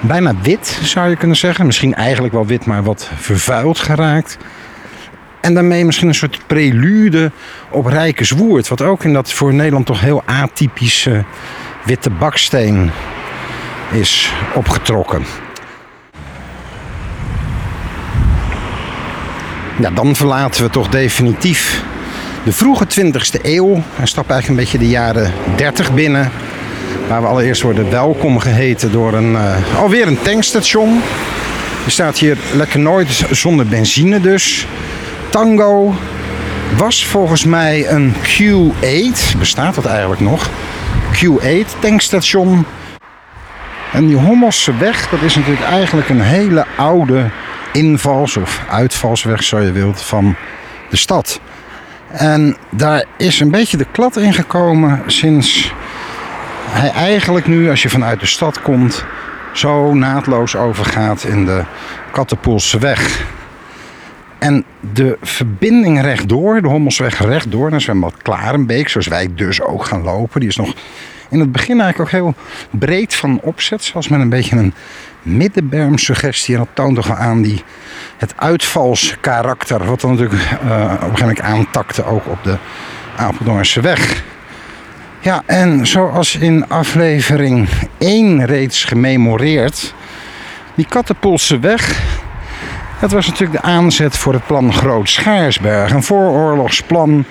Bijna 0.00 0.34
wit 0.42 0.78
zou 0.82 1.08
je 1.08 1.16
kunnen 1.16 1.36
zeggen. 1.36 1.66
Misschien 1.66 1.94
eigenlijk 1.94 2.34
wel 2.34 2.46
wit, 2.46 2.66
maar 2.66 2.82
wat 2.82 3.10
vervuild 3.16 3.78
geraakt. 3.78 4.38
En 5.40 5.54
daarmee 5.54 5.84
misschien 5.84 6.08
een 6.08 6.14
soort 6.14 6.40
prelude 6.46 7.30
op 7.70 7.86
Rijkerswoerd. 7.86 8.68
Wat 8.68 8.82
ook 8.82 9.04
in 9.04 9.12
dat 9.12 9.32
voor 9.32 9.54
Nederland 9.54 9.86
toch 9.86 10.00
heel 10.00 10.22
atypische 10.24 11.24
witte 11.84 12.10
baksteen 12.10 12.90
is 13.90 14.32
opgetrokken. 14.54 15.24
Ja, 19.80 19.90
dan 19.90 20.16
verlaten 20.16 20.64
we 20.64 20.70
toch 20.70 20.88
definitief 20.88 21.82
de 22.44 22.52
vroege 22.52 22.86
20e 23.00 23.42
eeuw. 23.42 23.82
En 23.98 24.06
stappen 24.06 24.34
eigenlijk 24.34 24.48
een 24.48 24.54
beetje 24.56 24.78
de 24.78 24.88
jaren 24.88 25.32
30 25.56 25.92
binnen. 25.92 26.30
Waar 27.08 27.20
we 27.20 27.26
allereerst 27.26 27.62
worden 27.62 27.90
welkom 27.90 28.38
geheten 28.38 28.92
door 28.92 29.12
een, 29.12 29.32
uh, 29.32 29.56
alweer 29.76 30.06
een 30.06 30.22
tankstation. 30.22 31.00
Er 31.84 31.90
staat 31.90 32.18
hier 32.18 32.38
lekker 32.54 32.80
nooit 32.80 33.24
zonder 33.30 33.66
benzine 33.66 34.20
dus. 34.20 34.66
Tango 35.30 35.94
was 36.76 37.06
volgens 37.06 37.44
mij 37.44 37.88
een 37.88 38.14
Q8. 38.14 39.38
Bestaat 39.38 39.74
dat 39.74 39.86
eigenlijk 39.86 40.20
nog? 40.20 40.50
Q8 41.12 41.78
tankstation. 41.78 42.66
En 43.92 44.06
die 44.06 44.16
Hommelse 44.16 44.76
weg, 44.76 45.08
dat 45.08 45.22
is 45.22 45.34
natuurlijk 45.34 45.64
eigenlijk 45.64 46.08
een 46.08 46.20
hele 46.20 46.66
oude 46.76 47.30
invals- 47.72 48.36
of 48.36 48.64
uitvalsweg, 48.70 49.42
zo 49.42 49.58
je 49.58 49.72
wilt, 49.72 50.02
van 50.02 50.36
de 50.90 50.96
stad. 50.96 51.40
En 52.10 52.56
daar 52.70 53.04
is 53.16 53.40
een 53.40 53.50
beetje 53.50 53.76
de 53.76 53.86
klad 53.92 54.16
in 54.16 54.32
gekomen 54.32 55.02
sinds 55.06 55.72
hij 56.70 56.90
eigenlijk 56.90 57.46
nu, 57.46 57.70
als 57.70 57.82
je 57.82 57.88
vanuit 57.88 58.20
de 58.20 58.26
stad 58.26 58.62
komt, 58.62 59.04
zo 59.52 59.94
naadloos 59.94 60.56
overgaat 60.56 61.24
in 61.24 61.44
de 61.44 61.64
Kattenpoelse 62.12 62.78
weg. 62.78 63.24
En 64.38 64.64
de 64.94 65.18
verbinding 65.22 66.00
rechtdoor, 66.00 66.62
de 66.62 66.68
Hommelsweg 66.68 67.18
rechtdoor 67.18 67.70
naar 67.70 67.80
zwembad 67.80 68.14
Klarenbeek, 68.22 68.88
zoals 68.88 69.06
wij 69.06 69.28
dus 69.34 69.62
ook 69.62 69.84
gaan 69.84 70.02
lopen, 70.02 70.40
die 70.40 70.48
is 70.48 70.56
nog 70.56 70.74
in 71.30 71.40
het 71.40 71.52
begin 71.52 71.80
eigenlijk 71.80 72.00
ook 72.00 72.20
heel 72.20 72.34
breed 72.70 73.14
van 73.14 73.40
opzet. 73.42 73.84
Zoals 73.84 74.08
met 74.08 74.20
een 74.20 74.28
beetje 74.28 74.56
een 74.56 74.74
middenberm-suggestie. 75.22 76.54
En 76.54 76.60
dat 76.60 76.68
toont 76.72 76.94
toch 76.94 77.06
wel 77.06 77.16
aan 77.16 77.42
die, 77.42 77.64
het 78.18 78.32
uitvalskarakter. 78.36 79.84
Wat 79.84 80.00
dan 80.00 80.10
natuurlijk 80.10 80.40
uh, 80.40 80.50
op 80.50 80.90
een 80.90 80.98
gegeven 80.98 81.18
moment 81.18 81.40
aantakte 81.40 82.04
ook 82.04 82.26
op 82.26 82.44
de 82.44 82.56
Apeldoornse 83.16 83.80
weg. 83.80 84.22
Ja, 85.20 85.42
en 85.46 85.86
zoals 85.86 86.36
in 86.36 86.68
aflevering 86.68 87.68
1 87.98 88.46
reeds 88.46 88.84
gememoreerd, 88.84 89.94
die 90.74 90.86
Kattenpoelse 90.88 91.58
weg, 91.58 92.02
dat 93.00 93.10
was 93.10 93.26
natuurlijk 93.26 93.62
de 93.62 93.68
aanzet 93.68 94.16
voor 94.16 94.32
het 94.32 94.46
plan 94.46 94.72
Groot 94.72 95.08
Schaarsberg. 95.08 95.92
Een 95.92 96.02
vooroorlogsplan 96.02 97.24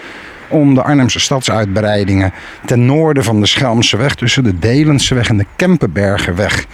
om 0.47 0.73
de 0.73 0.83
Arnhemse 0.83 1.19
stadsuitbreidingen 1.19 2.33
ten 2.65 2.85
noorden 2.85 3.23
van 3.23 3.39
de 3.39 3.47
Schelmse 3.47 3.97
weg, 3.97 4.15
tussen 4.15 4.43
de 4.43 4.59
Delenseweg 4.59 5.29
en 5.29 5.37
de 5.37 5.45
Kempenbergerweg, 5.55 6.59
uh, 6.59 6.65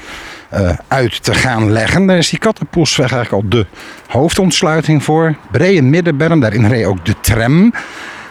uit 0.87 1.23
te 1.23 1.33
gaan 1.33 1.71
leggen. 1.71 2.05
Daar 2.05 2.17
is 2.17 2.29
die 2.29 2.39
Kattenpoelsweg 2.39 3.11
eigenlijk 3.11 3.43
al 3.43 3.49
de 3.49 3.65
hoofdontsluiting 4.07 5.03
voor. 5.03 5.35
Brede 5.51 5.81
middenberm, 5.81 6.39
daarin 6.39 6.67
reed 6.67 6.85
ook 6.85 7.05
de 7.05 7.15
tram. 7.21 7.73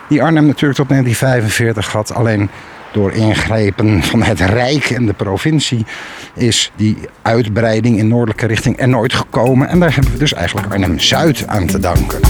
Die 0.08 0.22
Arnhem 0.22 0.46
natuurlijk 0.46 0.78
tot 0.78 0.88
1945 0.88 1.92
had. 1.92 2.14
Alleen 2.14 2.50
door 2.92 3.12
ingrepen 3.12 4.02
van 4.02 4.22
het 4.22 4.40
Rijk 4.40 4.90
en 4.90 5.06
de 5.06 5.12
provincie 5.12 5.86
is 6.34 6.72
die 6.76 6.98
uitbreiding 7.22 7.98
in 7.98 8.08
noordelijke 8.08 8.46
richting 8.46 8.80
er 8.80 8.88
nooit 8.88 9.12
gekomen. 9.12 9.68
En 9.68 9.80
daar 9.80 9.94
hebben 9.94 10.12
we 10.12 10.18
dus 10.18 10.32
eigenlijk 10.32 10.72
Arnhem-Zuid 10.72 11.46
aan 11.46 11.66
te 11.66 11.78
danken. 11.78 12.20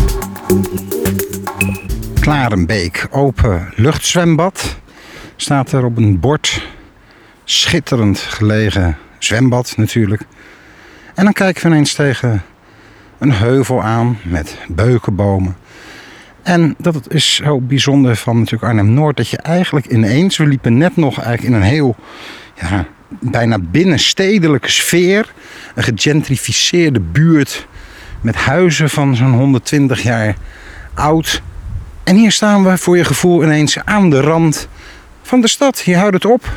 Klarenbeek, 2.20 3.07
open 3.11 3.73
luchtzwembad. 3.75 4.77
Staat 5.37 5.73
er 5.73 5.85
op 5.85 5.97
een 5.97 6.20
bord. 6.20 6.66
Schitterend 7.44 8.18
gelegen 8.18 8.97
zwembad 9.24 9.74
natuurlijk. 9.76 10.22
En 11.14 11.24
dan 11.24 11.32
kijken 11.32 11.62
we 11.62 11.68
ineens 11.68 11.94
tegen 11.94 12.42
een 13.18 13.32
heuvel 13.32 13.82
aan 13.82 14.18
met 14.22 14.58
beukenbomen. 14.68 15.56
En 16.42 16.74
dat 16.78 17.12
is 17.12 17.34
zo 17.34 17.60
bijzonder 17.60 18.16
van 18.16 18.37
natuurlijk 18.38 18.64
Arnhem-Noord. 18.64 19.16
Dat 19.16 19.28
je 19.28 19.37
eigenlijk 19.37 19.87
ineens, 19.87 20.37
we 20.37 20.46
liepen 20.46 20.78
net 20.78 20.96
nog 20.96 21.20
eigenlijk 21.20 21.54
in 21.54 21.62
een 21.62 21.68
heel, 21.68 21.96
ja, 22.60 22.87
bijna 23.08 23.58
binnenstedelijke 23.58 24.70
sfeer. 24.70 25.32
Een 25.74 25.82
gegentrificeerde 25.82 27.00
buurt 27.00 27.66
met 28.20 28.37
huizen 28.37 28.90
van 28.90 29.16
zo'n 29.16 29.32
120 29.32 30.02
jaar 30.02 30.37
oud. 30.94 31.42
En 32.04 32.16
hier 32.16 32.32
staan 32.32 32.64
we 32.64 32.78
voor 32.78 32.96
je 32.96 33.04
gevoel 33.04 33.42
ineens 33.42 33.84
aan 33.84 34.10
de 34.10 34.20
rand 34.20 34.68
van 35.22 35.40
de 35.40 35.48
stad. 35.48 35.80
Hier 35.80 35.96
houdt 35.96 36.14
het 36.14 36.24
op. 36.24 36.50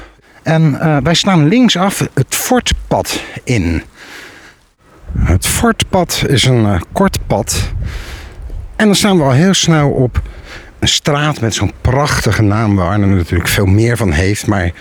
En 0.47 0.77
uh, 0.81 0.97
wij 1.03 1.13
staan 1.13 1.47
linksaf 1.47 2.07
het 2.13 2.35
Fortpad 2.35 3.23
in. 3.43 3.83
Het 5.19 5.47
Fortpad 5.47 6.23
is 6.27 6.43
een 6.43 6.63
uh, 6.63 6.81
kort 6.91 7.17
pad 7.27 7.71
en 8.75 8.85
dan 8.85 8.95
staan 8.95 9.17
we 9.17 9.23
al 9.23 9.31
heel 9.31 9.53
snel 9.53 9.89
op 9.89 10.21
een 10.79 10.87
straat 10.87 11.41
met 11.41 11.53
zo'n 11.53 11.71
prachtige 11.81 12.41
naam 12.41 12.75
waar 12.75 12.89
Arnhem 12.89 13.15
natuurlijk 13.15 13.49
veel 13.49 13.65
meer 13.65 13.97
van 13.97 14.11
heeft. 14.11 14.47
Maar 14.47 14.71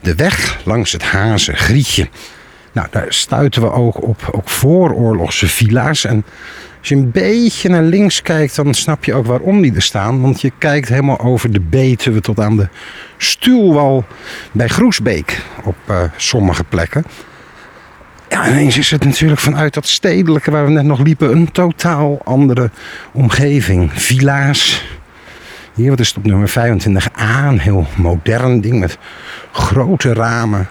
de 0.00 0.14
weg 0.14 0.60
langs 0.64 0.92
het 0.92 1.02
Hazen 1.02 1.56
Grietje. 1.56 2.08
Nou, 2.72 2.88
daar 2.90 3.06
stuiten 3.08 3.62
we 3.62 3.72
ook 3.72 4.02
op 4.02 4.28
ook 4.32 4.48
vooroorlogse 4.48 5.46
villa's. 5.46 6.04
En 6.04 6.24
als 6.84 6.92
je 6.92 6.98
een 6.98 7.10
beetje 7.10 7.68
naar 7.68 7.82
links 7.82 8.22
kijkt, 8.22 8.56
dan 8.56 8.74
snap 8.74 9.04
je 9.04 9.14
ook 9.14 9.26
waarom 9.26 9.62
die 9.62 9.74
er 9.74 9.82
staan. 9.82 10.20
Want 10.20 10.40
je 10.40 10.52
kijkt 10.58 10.88
helemaal 10.88 11.20
over 11.20 11.52
de 11.52 11.60
Betuwe 11.60 12.20
tot 12.20 12.40
aan 12.40 12.56
de 12.56 12.68
stuwwal 13.16 14.04
bij 14.52 14.68
Groesbeek 14.68 15.42
op 15.62 15.76
uh, 15.90 16.02
sommige 16.16 16.64
plekken. 16.64 17.04
Ja, 18.28 18.48
ineens 18.48 18.78
is 18.78 18.90
het 18.90 19.04
natuurlijk 19.04 19.40
vanuit 19.40 19.74
dat 19.74 19.86
stedelijke 19.86 20.50
waar 20.50 20.64
we 20.64 20.70
net 20.70 20.84
nog 20.84 21.00
liepen 21.00 21.30
een 21.30 21.52
totaal 21.52 22.18
andere 22.24 22.70
omgeving. 23.12 23.90
Villa's. 23.92 24.84
Hier, 25.74 25.90
wat 25.90 26.00
is 26.00 26.08
het 26.08 26.16
op 26.16 26.24
nummer 26.24 26.50
25a? 26.50 27.44
Een 27.46 27.60
heel 27.60 27.86
modern 27.94 28.60
ding 28.60 28.78
met 28.78 28.98
grote 29.52 30.12
ramen. 30.12 30.68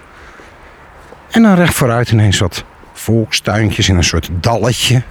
En 1.32 1.42
dan 1.42 1.56
recht 1.56 1.74
vooruit 1.74 2.12
ineens 2.12 2.40
wat 2.40 2.64
volkstuintjes 2.94 3.90
in 3.90 3.96
een 3.96 4.04
soort 4.04 4.30
dalletje. 4.40 5.02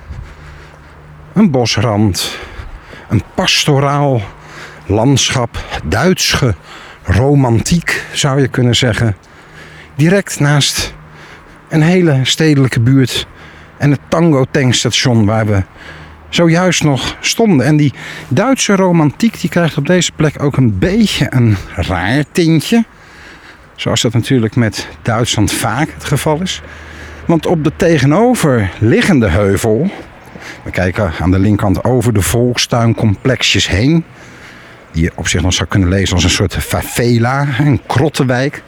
Een 1.32 1.50
bosrand. 1.50 2.38
Een 3.08 3.22
pastoraal 3.34 4.22
landschap. 4.86 5.64
Duitse 5.84 6.54
romantiek 7.02 8.04
zou 8.12 8.40
je 8.40 8.48
kunnen 8.48 8.76
zeggen. 8.76 9.16
Direct 9.94 10.40
naast 10.40 10.94
een 11.68 11.82
hele 11.82 12.20
stedelijke 12.22 12.80
buurt. 12.80 13.26
En 13.78 13.90
het 13.90 14.00
Tango 14.08 14.44
tankstation 14.50 15.24
waar 15.24 15.46
we 15.46 15.62
zojuist 16.28 16.82
nog 16.82 17.16
stonden. 17.20 17.66
En 17.66 17.76
die 17.76 17.92
Duitse 18.28 18.76
romantiek 18.76 19.40
die 19.40 19.50
krijgt 19.50 19.76
op 19.76 19.86
deze 19.86 20.12
plek 20.12 20.42
ook 20.42 20.56
een 20.56 20.78
beetje 20.78 21.26
een 21.30 21.56
raar 21.74 22.24
tintje. 22.32 22.84
Zoals 23.76 24.02
dat 24.02 24.12
natuurlijk 24.12 24.56
met 24.56 24.88
Duitsland 25.02 25.52
vaak 25.52 25.88
het 25.94 26.04
geval 26.04 26.40
is. 26.40 26.62
Want 27.26 27.46
op 27.46 27.64
de 27.64 27.72
tegenoverliggende 27.76 29.28
heuvel, 29.28 29.90
we 30.64 30.70
kijken 30.70 31.12
aan 31.20 31.30
de 31.30 31.38
linkerkant 31.38 31.84
over 31.84 32.12
de 32.12 32.22
volkstuincomplexjes 32.22 33.68
heen. 33.68 34.04
Die 34.92 35.02
je 35.02 35.12
op 35.14 35.28
zich 35.28 35.42
nog 35.42 35.52
zou 35.54 35.68
kunnen 35.68 35.88
lezen 35.88 36.14
als 36.14 36.24
een 36.24 36.30
soort 36.30 36.54
favela, 36.54 37.46
een 37.58 37.80
krottenwijk. 37.86 38.62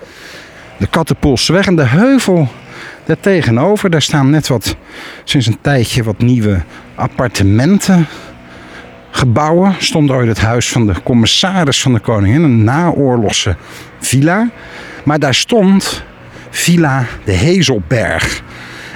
De 0.78 0.86
Kattenpoolseweg 0.86 1.66
en 1.66 1.76
de 1.76 1.86
heuvel 1.86 2.48
daar 3.04 3.20
tegenover, 3.20 3.90
daar 3.90 4.02
staan 4.02 4.30
net 4.30 4.48
wat, 4.48 4.76
sinds 5.24 5.46
een 5.46 5.58
tijdje 5.60 6.02
wat 6.02 6.18
nieuwe 6.18 6.62
appartementen. 6.94 8.06
Gebouwen 9.10 9.74
stond 9.78 10.10
ooit 10.10 10.28
het 10.28 10.40
huis 10.40 10.68
van 10.68 10.86
de 10.86 11.02
commissaris 11.02 11.82
van 11.82 11.92
de 11.92 12.00
koningin, 12.00 12.42
een 12.42 12.64
naoorlogse 12.64 13.56
villa. 14.00 14.50
Maar 15.04 15.18
daar 15.18 15.34
stond 15.34 16.04
Villa 16.50 17.06
de 17.24 17.32
Hezelberg. 17.32 18.42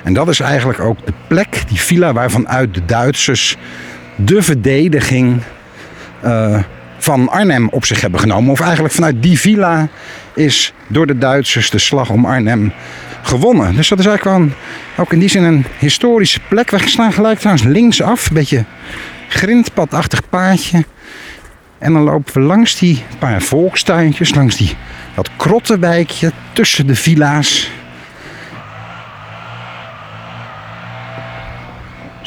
En 0.05 0.13
dat 0.13 0.29
is 0.29 0.41
eigenlijk 0.41 0.81
ook 0.81 1.07
de 1.07 1.13
plek, 1.27 1.63
die 1.69 1.81
villa 1.81 2.13
waarvanuit 2.13 2.75
de 2.75 2.85
Duitsers 2.85 3.57
de 4.17 4.43
verdediging 4.43 5.43
uh, 6.25 6.63
van 6.99 7.29
Arnhem 7.29 7.69
op 7.69 7.85
zich 7.85 8.01
hebben 8.01 8.21
genomen. 8.21 8.51
Of 8.51 8.61
eigenlijk 8.61 8.95
vanuit 8.95 9.23
die 9.23 9.39
villa 9.39 9.89
is 10.35 10.73
door 10.87 11.07
de 11.07 11.19
Duitsers 11.19 11.71
de 11.71 11.79
slag 11.79 12.11
om 12.11 12.25
Arnhem 12.25 12.73
gewonnen. 13.23 13.75
Dus 13.75 13.89
dat 13.89 13.99
is 13.99 14.07
eigenlijk 14.07 14.39
wel 14.39 14.57
ook 14.97 15.13
in 15.13 15.19
die 15.19 15.29
zin 15.29 15.43
een 15.43 15.65
historische 15.79 16.41
plek. 16.49 16.71
We 16.71 16.89
staan 16.89 17.13
gelijk 17.13 17.39
trouwens 17.39 17.67
linksaf, 17.67 18.29
een 18.29 18.35
beetje 18.35 18.65
grindpadachtig 19.29 20.29
paadje. 20.29 20.85
En 21.79 21.93
dan 21.93 22.03
lopen 22.03 22.35
we 22.35 22.41
langs 22.41 22.79
die 22.79 23.05
paar 23.19 23.43
volkstuintjes, 23.43 24.35
langs 24.35 24.57
die, 24.57 24.77
dat 25.15 25.31
krottenwijkje 25.37 26.33
tussen 26.53 26.87
de 26.87 26.95
villa's. 26.95 27.71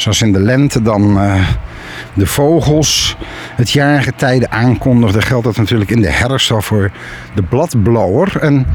Zoals 0.02 0.22
in 0.22 0.34
de 0.34 0.40
lente 0.40 0.82
dan 0.82 1.24
uh, 1.24 1.48
de 2.14 2.26
vogels 2.26 3.16
het 3.56 3.72
jaargetijde 3.72 4.50
aankondigde, 4.50 5.22
geldt 5.22 5.46
dat 5.46 5.58
natuurlijk 5.58 5.92
in 5.92 6.02
de 6.02 6.10
herfst 6.10 6.52
al 6.52 6.62
voor 6.62 6.92
de 7.36 7.44
bladblower. 7.44 8.38
En 8.40 8.66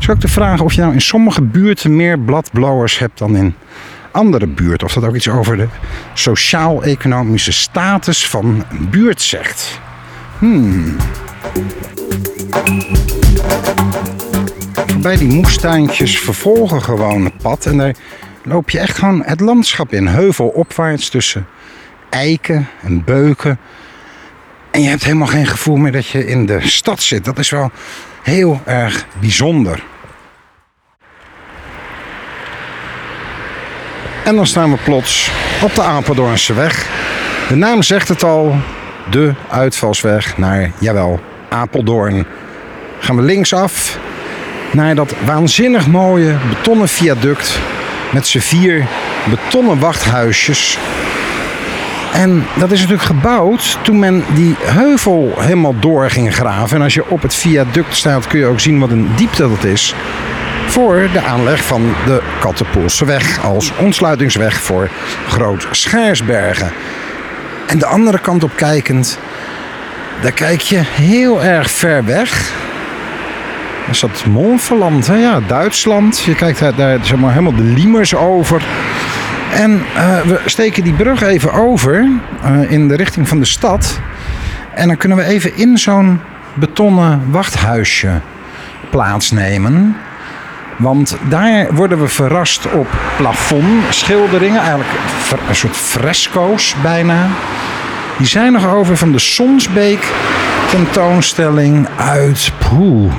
is 0.00 0.10
ook 0.10 0.20
de 0.20 0.28
vraag 0.28 0.60
of 0.60 0.72
je 0.72 0.80
nou 0.80 0.92
in 0.92 1.00
sommige 1.00 1.42
buurten 1.42 1.96
meer 1.96 2.18
bladblowers 2.18 2.98
hebt 2.98 3.18
dan 3.18 3.36
in 3.36 3.54
andere 4.10 4.46
buurten. 4.46 4.86
Of 4.86 4.92
dat 4.92 5.04
ook 5.04 5.14
iets 5.14 5.28
over 5.28 5.56
de 5.56 5.68
sociaal-economische 6.14 7.52
status 7.52 8.28
van 8.28 8.64
een 8.70 8.90
buurt 8.90 9.22
zegt. 9.22 9.80
Hmm. 10.38 10.96
Voorbij 14.86 15.16
die 15.16 15.34
moestuintjes 15.34 16.18
vervolgen 16.18 16.82
gewoon 16.82 17.24
het 17.24 17.36
pad. 17.42 17.66
En 17.66 17.76
daar 17.76 17.94
loop 18.46 18.70
je 18.70 18.78
echt 18.78 18.98
gewoon 18.98 19.22
het 19.24 19.40
landschap 19.40 19.92
in. 19.92 20.06
Heuvelopwaarts 20.06 21.08
tussen 21.08 21.46
eiken 22.10 22.68
en 22.82 23.04
beuken. 23.04 23.58
En 24.70 24.82
je 24.82 24.88
hebt 24.88 25.04
helemaal 25.04 25.26
geen 25.26 25.46
gevoel 25.46 25.76
meer 25.76 25.92
dat 25.92 26.06
je 26.06 26.26
in 26.26 26.46
de 26.46 26.60
stad 26.60 27.02
zit. 27.02 27.24
Dat 27.24 27.38
is 27.38 27.50
wel 27.50 27.70
heel 28.22 28.60
erg 28.64 29.06
bijzonder. 29.20 29.82
En 34.24 34.36
dan 34.36 34.46
staan 34.46 34.70
we 34.70 34.78
plots 34.84 35.30
op 35.62 35.74
de 35.74 35.82
Apeldoornse 35.82 36.54
weg. 36.54 36.86
De 37.48 37.56
naam 37.56 37.82
zegt 37.82 38.08
het 38.08 38.22
al, 38.22 38.56
de 39.10 39.32
uitvalsweg 39.48 40.38
naar, 40.38 40.70
jawel, 40.78 41.20
Apeldoorn. 41.48 42.26
Gaan 42.98 43.16
we 43.16 43.22
linksaf 43.22 43.98
naar 44.72 44.94
dat 44.94 45.14
waanzinnig 45.24 45.86
mooie 45.86 46.36
betonnen 46.48 46.88
viaduct 46.88 47.58
met 48.12 48.26
z'n 48.26 48.38
vier 48.38 48.86
betonnen 49.30 49.78
wachthuisjes 49.78 50.78
En 52.12 52.46
dat 52.58 52.70
is 52.70 52.80
natuurlijk 52.80 53.06
gebouwd 53.06 53.78
toen 53.82 53.98
men 53.98 54.24
die 54.34 54.56
heuvel 54.60 55.32
helemaal 55.38 55.78
door 55.80 56.10
ging 56.10 56.34
graven. 56.34 56.76
En 56.76 56.82
als 56.82 56.94
je 56.94 57.10
op 57.10 57.22
het 57.22 57.34
viaduct 57.34 57.96
staat 57.96 58.26
kun 58.26 58.38
je 58.38 58.46
ook 58.46 58.60
zien 58.60 58.78
wat 58.78 58.90
een 58.90 59.10
diepte 59.16 59.48
dat 59.48 59.64
is. 59.64 59.94
Voor 60.66 61.08
de 61.12 61.20
aanleg 61.20 61.64
van 61.64 61.94
de 62.06 62.22
Kattenpoelseweg 62.40 63.44
als 63.44 63.72
ontsluitingsweg 63.78 64.60
voor 64.60 64.90
Groot 65.28 65.66
Schaarsbergen. 65.70 66.72
En 67.66 67.78
de 67.78 67.86
andere 67.86 68.18
kant 68.18 68.44
op 68.44 68.50
kijkend, 68.56 69.18
daar 70.20 70.32
kijk 70.32 70.60
je 70.60 70.82
heel 70.84 71.42
erg 71.42 71.70
ver 71.70 72.04
weg. 72.04 72.52
Is 73.90 74.00
dat 74.00 74.24
Montferland, 74.30 75.06
hè? 75.06 75.14
ja, 75.14 75.40
Duitsland. 75.46 76.20
Je 76.20 76.34
kijkt 76.34 76.58
daar, 76.58 76.74
daar 76.74 76.98
zeg 77.02 77.18
maar, 77.18 77.30
helemaal 77.30 77.56
de 77.56 77.62
Liemers 77.62 78.14
over. 78.14 78.64
En 79.52 79.72
uh, 79.72 80.20
we 80.20 80.40
steken 80.44 80.84
die 80.84 80.92
brug 80.92 81.22
even 81.22 81.52
over 81.52 82.08
uh, 82.44 82.70
in 82.70 82.88
de 82.88 82.96
richting 82.96 83.28
van 83.28 83.38
de 83.38 83.44
stad. 83.44 84.00
En 84.74 84.88
dan 84.88 84.96
kunnen 84.96 85.18
we 85.18 85.24
even 85.24 85.56
in 85.56 85.78
zo'n 85.78 86.20
betonnen 86.54 87.22
wachthuisje 87.30 88.20
plaatsnemen. 88.90 89.96
Want 90.76 91.16
daar 91.28 91.74
worden 91.74 92.00
we 92.00 92.08
verrast 92.08 92.72
op 92.72 92.86
plafondschilderingen, 93.16 94.60
eigenlijk 94.60 94.90
een 95.48 95.54
soort 95.54 95.76
fresco's 95.76 96.74
bijna. 96.82 97.26
Die 98.18 98.26
zijn 98.26 98.52
nog 98.52 98.66
over 98.66 98.96
van 98.96 99.12
de 99.12 99.18
Sonsbeek 99.18 100.12
tentoonstelling 100.70 101.88
uit. 101.96 102.52
Poeh, 102.58 103.12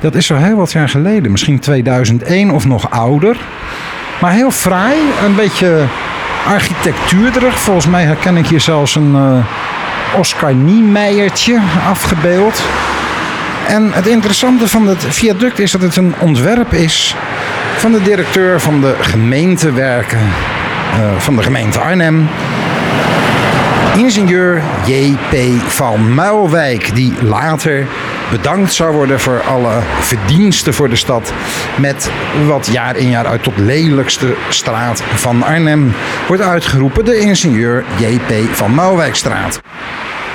dat 0.00 0.14
is 0.14 0.32
al 0.32 0.38
heel 0.38 0.56
wat 0.56 0.72
jaar 0.72 0.88
geleden, 0.88 1.30
misschien 1.30 1.58
2001 1.58 2.50
of 2.50 2.66
nog 2.66 2.90
ouder. 2.90 3.36
Maar 4.20 4.32
heel 4.32 4.50
fraai, 4.50 4.96
een 5.24 5.34
beetje 5.34 5.84
architectuurderig. 6.46 7.60
Volgens 7.60 7.86
mij 7.86 8.04
herken 8.04 8.36
ik 8.36 8.46
hier 8.46 8.60
zelfs 8.60 8.94
een 8.94 9.12
uh, 9.14 9.44
Oscar 10.18 10.54
Niemeyertje 10.54 11.58
afgebeeld. 11.88 12.62
En 13.66 13.92
het 13.92 14.06
interessante 14.06 14.68
van 14.68 14.86
het 14.86 15.04
viaduct 15.08 15.58
is 15.58 15.70
dat 15.70 15.82
het 15.82 15.96
een 15.96 16.14
ontwerp 16.18 16.72
is 16.72 17.16
van 17.76 17.92
de 17.92 18.02
directeur 18.02 18.60
van 18.60 18.80
de 18.80 18.94
gemeentewerken 19.00 20.18
uh, 20.18 21.16
van 21.18 21.36
de 21.36 21.42
gemeente 21.42 21.80
Arnhem. 21.80 22.28
Ingenieur 23.96 24.62
J.P. 24.86 25.36
van 25.66 26.14
Muilwijk, 26.14 26.94
die 26.94 27.12
later 27.22 27.86
bedankt 28.30 28.72
zou 28.72 28.94
worden 28.94 29.20
voor 29.20 29.42
alle 29.42 29.80
verdiensten 30.00 30.74
voor 30.74 30.88
de 30.88 30.96
stad. 30.96 31.32
Met 31.78 32.10
wat 32.46 32.68
jaar 32.72 32.96
in 32.96 33.08
jaar 33.08 33.26
uit 33.26 33.42
tot 33.42 33.58
lelijkste 33.58 34.34
straat 34.48 35.02
van 35.02 35.42
Arnhem 35.42 35.92
wordt 36.28 36.42
uitgeroepen 36.42 37.04
de 37.04 37.18
ingenieur 37.18 37.84
J.P. 37.98 38.56
van 38.56 38.74
Mouwwijkstraat. 38.74 39.60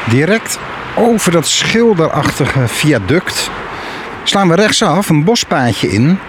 Direct 0.10 0.60
over 0.96 1.32
dat 1.32 1.48
schilderachtige 1.48 2.68
viaduct 2.68 3.50
slaan 4.24 4.50
we 4.50 4.56
rechtsaf 4.56 5.10
een 5.10 5.24
bospaadje 5.24 5.92
in. 5.92 6.20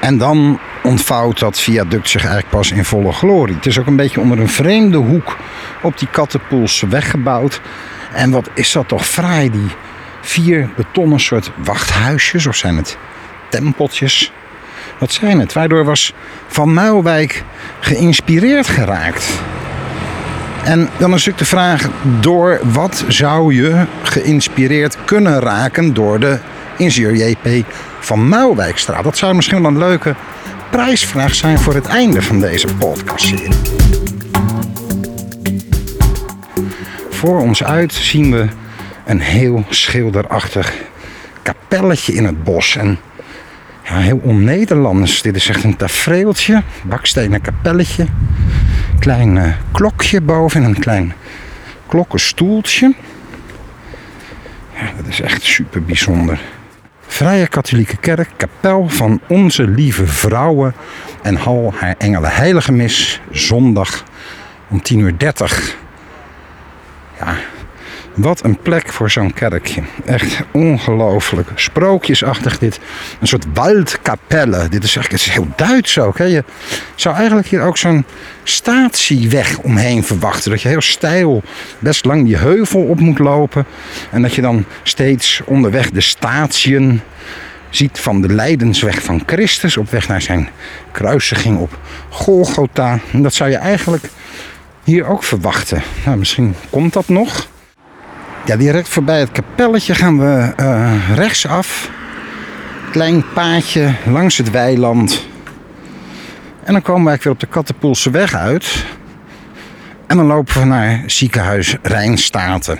En 0.00 0.18
dan 0.18 0.58
ontvouwt 0.82 1.38
dat 1.38 1.60
viaduct 1.60 2.08
zich 2.08 2.22
eigenlijk 2.22 2.50
pas 2.50 2.70
in 2.70 2.84
volle 2.84 3.12
glorie. 3.12 3.54
Het 3.54 3.66
is 3.66 3.78
ook 3.78 3.86
een 3.86 3.96
beetje 3.96 4.20
onder 4.20 4.40
een 4.40 4.48
vreemde 4.48 4.96
hoek 4.96 5.36
op 5.82 5.98
die 5.98 6.08
Kattenpoelse 6.10 6.88
weggebouwd. 6.88 7.60
En 8.12 8.30
wat 8.30 8.50
is 8.54 8.72
dat 8.72 8.88
toch 8.88 9.06
fraai, 9.06 9.50
die 9.50 9.70
vier 10.30 10.68
betonnen 10.76 11.20
soort 11.20 11.50
wachthuisjes, 11.56 12.46
of 12.46 12.56
zijn 12.56 12.76
het 12.76 12.98
tempeltjes? 13.48 14.32
Wat 14.98 15.12
zijn 15.12 15.40
het? 15.40 15.52
Waardoor 15.52 15.84
was 15.84 16.14
Van 16.46 16.74
Muilwijk 16.74 17.44
geïnspireerd 17.80 18.66
geraakt. 18.66 19.28
En 20.64 20.78
dan 20.78 21.14
is 21.14 21.26
natuurlijk 21.26 21.38
de 21.38 21.44
vraag: 21.44 21.88
door 22.20 22.60
wat 22.62 23.04
zou 23.08 23.54
je 23.54 23.86
geïnspireerd 24.02 24.96
kunnen 25.04 25.40
raken 25.40 25.94
door 25.94 26.20
de 26.20 26.38
ingenieur 26.76 27.14
JP 27.28 27.66
van 28.00 28.28
Muilwijkstraat? 28.28 29.04
Dat 29.04 29.18
zou 29.18 29.34
misschien 29.34 29.62
wel 29.62 29.70
een 29.70 29.78
leuke 29.78 30.14
prijsvraag 30.70 31.34
zijn 31.34 31.58
voor 31.58 31.74
het 31.74 31.86
einde 31.86 32.22
van 32.22 32.40
deze 32.40 32.74
podcastserie. 32.74 33.48
Voor 37.10 37.40
ons 37.40 37.64
uit 37.64 37.92
zien 37.92 38.30
we 38.30 38.46
een 39.10 39.20
heel 39.20 39.64
schilderachtig 39.68 40.74
kapelletje 41.42 42.12
in 42.12 42.24
het 42.24 42.44
bos. 42.44 42.76
En 42.76 42.98
ja, 43.82 43.98
heel 43.98 44.20
on-Nederlands. 44.22 45.22
Dit 45.22 45.36
is 45.36 45.48
echt 45.48 45.64
een 45.64 45.76
tafereeltje, 45.76 46.62
bakstenen 46.82 47.40
kapelletje. 47.40 48.06
Klein 48.98 49.36
uh, 49.36 49.52
klokje 49.72 50.20
boven 50.20 50.62
en 50.62 50.68
een 50.68 50.78
klein 50.78 51.12
klokkenstoeltje. 51.86 52.94
Ja, 54.74 54.92
dat 54.96 55.06
is 55.06 55.20
echt 55.20 55.42
super 55.42 55.82
bijzonder. 55.82 56.40
Vrije 57.06 57.46
Katholieke 57.46 57.96
Kerk, 57.96 58.28
kapel 58.36 58.88
van 58.88 59.20
Onze 59.28 59.68
Lieve 59.68 60.06
Vrouwen 60.06 60.74
en 61.22 61.36
hal 61.36 61.72
haar 61.76 61.94
Engelen 61.98 62.30
Heilige 62.30 62.72
Mis, 62.72 63.20
zondag 63.30 64.04
om 64.68 64.82
10.30 64.92 64.96
uur. 64.96 65.14
Ja, 67.18 67.36
wat 68.14 68.44
een 68.44 68.58
plek 68.58 68.92
voor 68.92 69.10
zo'n 69.10 69.32
kerkje. 69.32 69.82
Echt 70.04 70.42
ongelooflijk. 70.50 71.48
Sprookjesachtig 71.54 72.58
dit. 72.58 72.80
Een 73.20 73.26
soort 73.26 73.46
waldkapelle. 73.54 74.68
Dit 74.68 74.84
is 74.84 74.96
echt 74.96 75.12
is 75.12 75.30
heel 75.30 75.48
Duits 75.56 75.98
ook. 75.98 76.18
Hè? 76.18 76.24
Je 76.24 76.44
zou 76.94 77.16
eigenlijk 77.16 77.48
hier 77.48 77.62
ook 77.62 77.76
zo'n 77.76 78.04
statieweg 78.42 79.58
omheen 79.58 80.04
verwachten. 80.04 80.50
Dat 80.50 80.62
je 80.62 80.68
heel 80.68 80.80
stijl 80.80 81.42
best 81.78 82.04
lang 82.04 82.24
die 82.24 82.36
heuvel 82.36 82.82
op 82.82 83.00
moet 83.00 83.18
lopen. 83.18 83.66
En 84.10 84.22
dat 84.22 84.34
je 84.34 84.42
dan 84.42 84.64
steeds 84.82 85.40
onderweg 85.44 85.90
de 85.90 86.00
statieën 86.00 87.00
ziet 87.70 87.98
van 87.98 88.20
de 88.20 88.28
Leidensweg 88.28 89.02
van 89.02 89.22
Christus. 89.26 89.76
Op 89.76 89.90
weg 89.90 90.08
naar 90.08 90.22
zijn 90.22 90.48
kruisiging 90.92 91.58
op 91.58 91.78
Golgotha. 92.08 92.98
En 93.12 93.22
dat 93.22 93.34
zou 93.34 93.50
je 93.50 93.56
eigenlijk 93.56 94.04
hier 94.84 95.06
ook 95.06 95.22
verwachten. 95.22 95.82
Nou, 96.04 96.18
misschien 96.18 96.54
komt 96.70 96.92
dat 96.92 97.08
nog. 97.08 97.48
Ja, 98.44 98.56
direct 98.56 98.88
voorbij 98.88 99.18
het 99.18 99.32
kapelletje 99.32 99.94
gaan 99.94 100.18
we 100.18 100.52
uh, 100.60 101.14
rechtsaf. 101.14 101.90
Klein 102.90 103.24
paadje 103.34 103.94
langs 104.06 104.36
het 104.36 104.50
weiland. 104.50 105.26
En 106.64 106.72
dan 106.72 106.82
komen 106.82 107.02
we 107.02 107.08
eigenlijk 107.08 107.22
weer 107.22 107.32
op 107.32 107.40
de 107.40 107.46
Kattenpoelse 107.46 108.10
weg 108.10 108.34
uit. 108.34 108.84
En 110.06 110.16
dan 110.16 110.26
lopen 110.26 110.60
we 110.60 110.64
naar 110.64 111.02
ziekenhuis 111.06 111.76
Rijnstaten. 111.82 112.78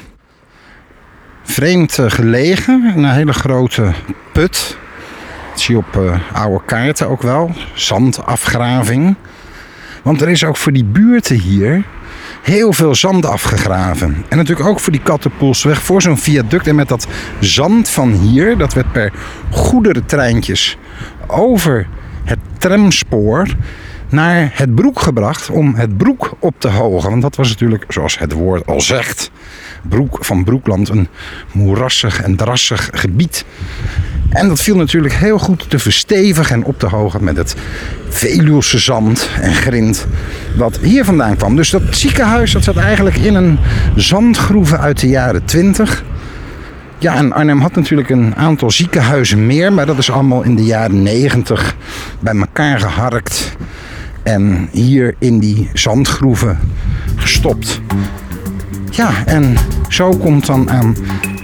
Vreemd 1.42 1.98
uh, 1.98 2.10
gelegen, 2.10 2.92
een 2.96 3.10
hele 3.10 3.32
grote 3.32 3.92
put. 4.32 4.76
Dat 5.50 5.60
zie 5.60 5.74
je 5.74 5.80
op 5.80 5.96
uh, 5.96 6.18
oude 6.32 6.64
kaarten 6.64 7.08
ook 7.08 7.22
wel. 7.22 7.50
Zandafgraving. 7.74 9.16
Want 10.02 10.20
er 10.20 10.28
is 10.28 10.44
ook 10.44 10.56
voor 10.56 10.72
die 10.72 10.84
buurten 10.84 11.38
hier 11.38 11.84
heel 12.42 12.72
veel 12.72 12.94
zand 12.94 13.26
afgegraven. 13.26 14.24
En 14.28 14.36
natuurlijk 14.36 14.68
ook 14.68 14.80
voor 14.80 14.92
die 14.92 15.02
Kattenpoelsweg, 15.02 15.82
voor 15.82 16.02
zo'n 16.02 16.18
viaduct. 16.18 16.66
En 16.66 16.74
met 16.74 16.88
dat 16.88 17.06
zand 17.40 17.88
van 17.88 18.12
hier, 18.12 18.58
dat 18.58 18.72
werd 18.72 18.92
per 18.92 19.12
goederentreintjes 19.50 20.76
over 21.26 21.86
het 22.24 22.38
tramspoor 22.58 23.48
naar 24.08 24.50
het 24.54 24.74
broek 24.74 25.00
gebracht 25.00 25.50
om 25.50 25.74
het 25.74 25.96
broek 25.96 26.32
op 26.38 26.54
te 26.58 26.68
hogen. 26.68 27.10
Want 27.10 27.22
dat 27.22 27.36
was 27.36 27.48
natuurlijk, 27.48 27.84
zoals 27.88 28.18
het 28.18 28.32
woord 28.32 28.66
al 28.66 28.80
zegt, 28.80 29.30
broek 29.88 30.24
van 30.24 30.44
Broekland, 30.44 30.88
een 30.88 31.08
moerassig 31.52 32.22
en 32.22 32.36
drassig 32.36 32.88
gebied. 32.92 33.44
En 34.30 34.48
dat 34.48 34.60
viel 34.60 34.76
natuurlijk 34.76 35.14
heel 35.14 35.38
goed 35.38 35.70
te 35.70 35.78
verstevigen 35.78 36.54
en 36.54 36.64
op 36.64 36.78
te 36.78 36.86
hogen 36.86 37.24
met 37.24 37.36
het 37.36 37.54
Veluwse 38.08 38.78
zand 38.78 39.28
en 39.40 39.54
grind 39.54 40.06
wat 40.56 40.78
hier 40.78 41.04
vandaan 41.04 41.36
kwam. 41.36 41.56
Dus 41.56 41.70
dat 41.70 41.82
ziekenhuis 41.90 42.52
dat 42.52 42.64
zat 42.64 42.76
eigenlijk 42.76 43.16
in 43.16 43.34
een 43.34 43.58
zandgroeven 43.96 44.80
uit 44.80 45.00
de 45.00 45.08
jaren 45.08 45.44
20. 45.44 46.04
Ja, 46.98 47.14
en 47.14 47.32
Arnhem 47.32 47.60
had 47.60 47.74
natuurlijk 47.74 48.10
een 48.10 48.36
aantal 48.36 48.70
ziekenhuizen 48.70 49.46
meer, 49.46 49.72
maar 49.72 49.86
dat 49.86 49.98
is 49.98 50.10
allemaal 50.10 50.42
in 50.42 50.56
de 50.56 50.64
jaren 50.64 51.02
90 51.02 51.76
bij 52.20 52.34
elkaar 52.34 52.80
geharkt 52.80 53.56
en 54.22 54.68
hier 54.72 55.14
in 55.18 55.38
die 55.38 55.70
zandgroeven 55.72 56.58
gestopt. 57.16 57.80
Ja, 58.90 59.24
en 59.26 59.56
zo 59.88 60.10
komt 60.10 60.46
dan 60.46 60.70
aan 60.70 60.96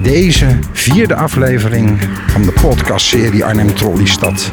deze 0.02 0.58
vierde 0.72 1.14
aflevering 1.14 1.98
van 2.26 2.42
de 2.42 2.52
podcastserie 2.52 3.44
Arnhem 3.44 3.74
Trolleystad 3.74 4.50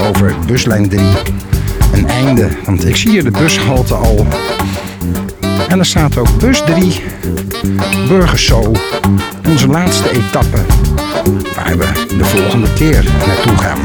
over 0.00 0.34
buslijn 0.46 0.88
3 0.88 1.00
een 1.92 2.08
einde. 2.08 2.48
Want 2.64 2.88
ik 2.88 2.96
zie 2.96 3.10
hier 3.10 3.24
de 3.24 3.30
bushalte 3.30 3.94
al. 3.94 4.26
En 5.68 5.78
er 5.78 5.86
staat 5.86 6.18
ook 6.18 6.38
bus 6.38 6.62
3, 6.64 7.02
Burgerso, 8.08 8.72
onze 9.48 9.68
laatste 9.68 10.10
etappe, 10.10 10.58
waar 11.56 11.78
we 11.78 12.16
de 12.18 12.24
volgende 12.24 12.72
keer 12.72 13.04
naartoe 13.26 13.56
gaan. 13.56 13.78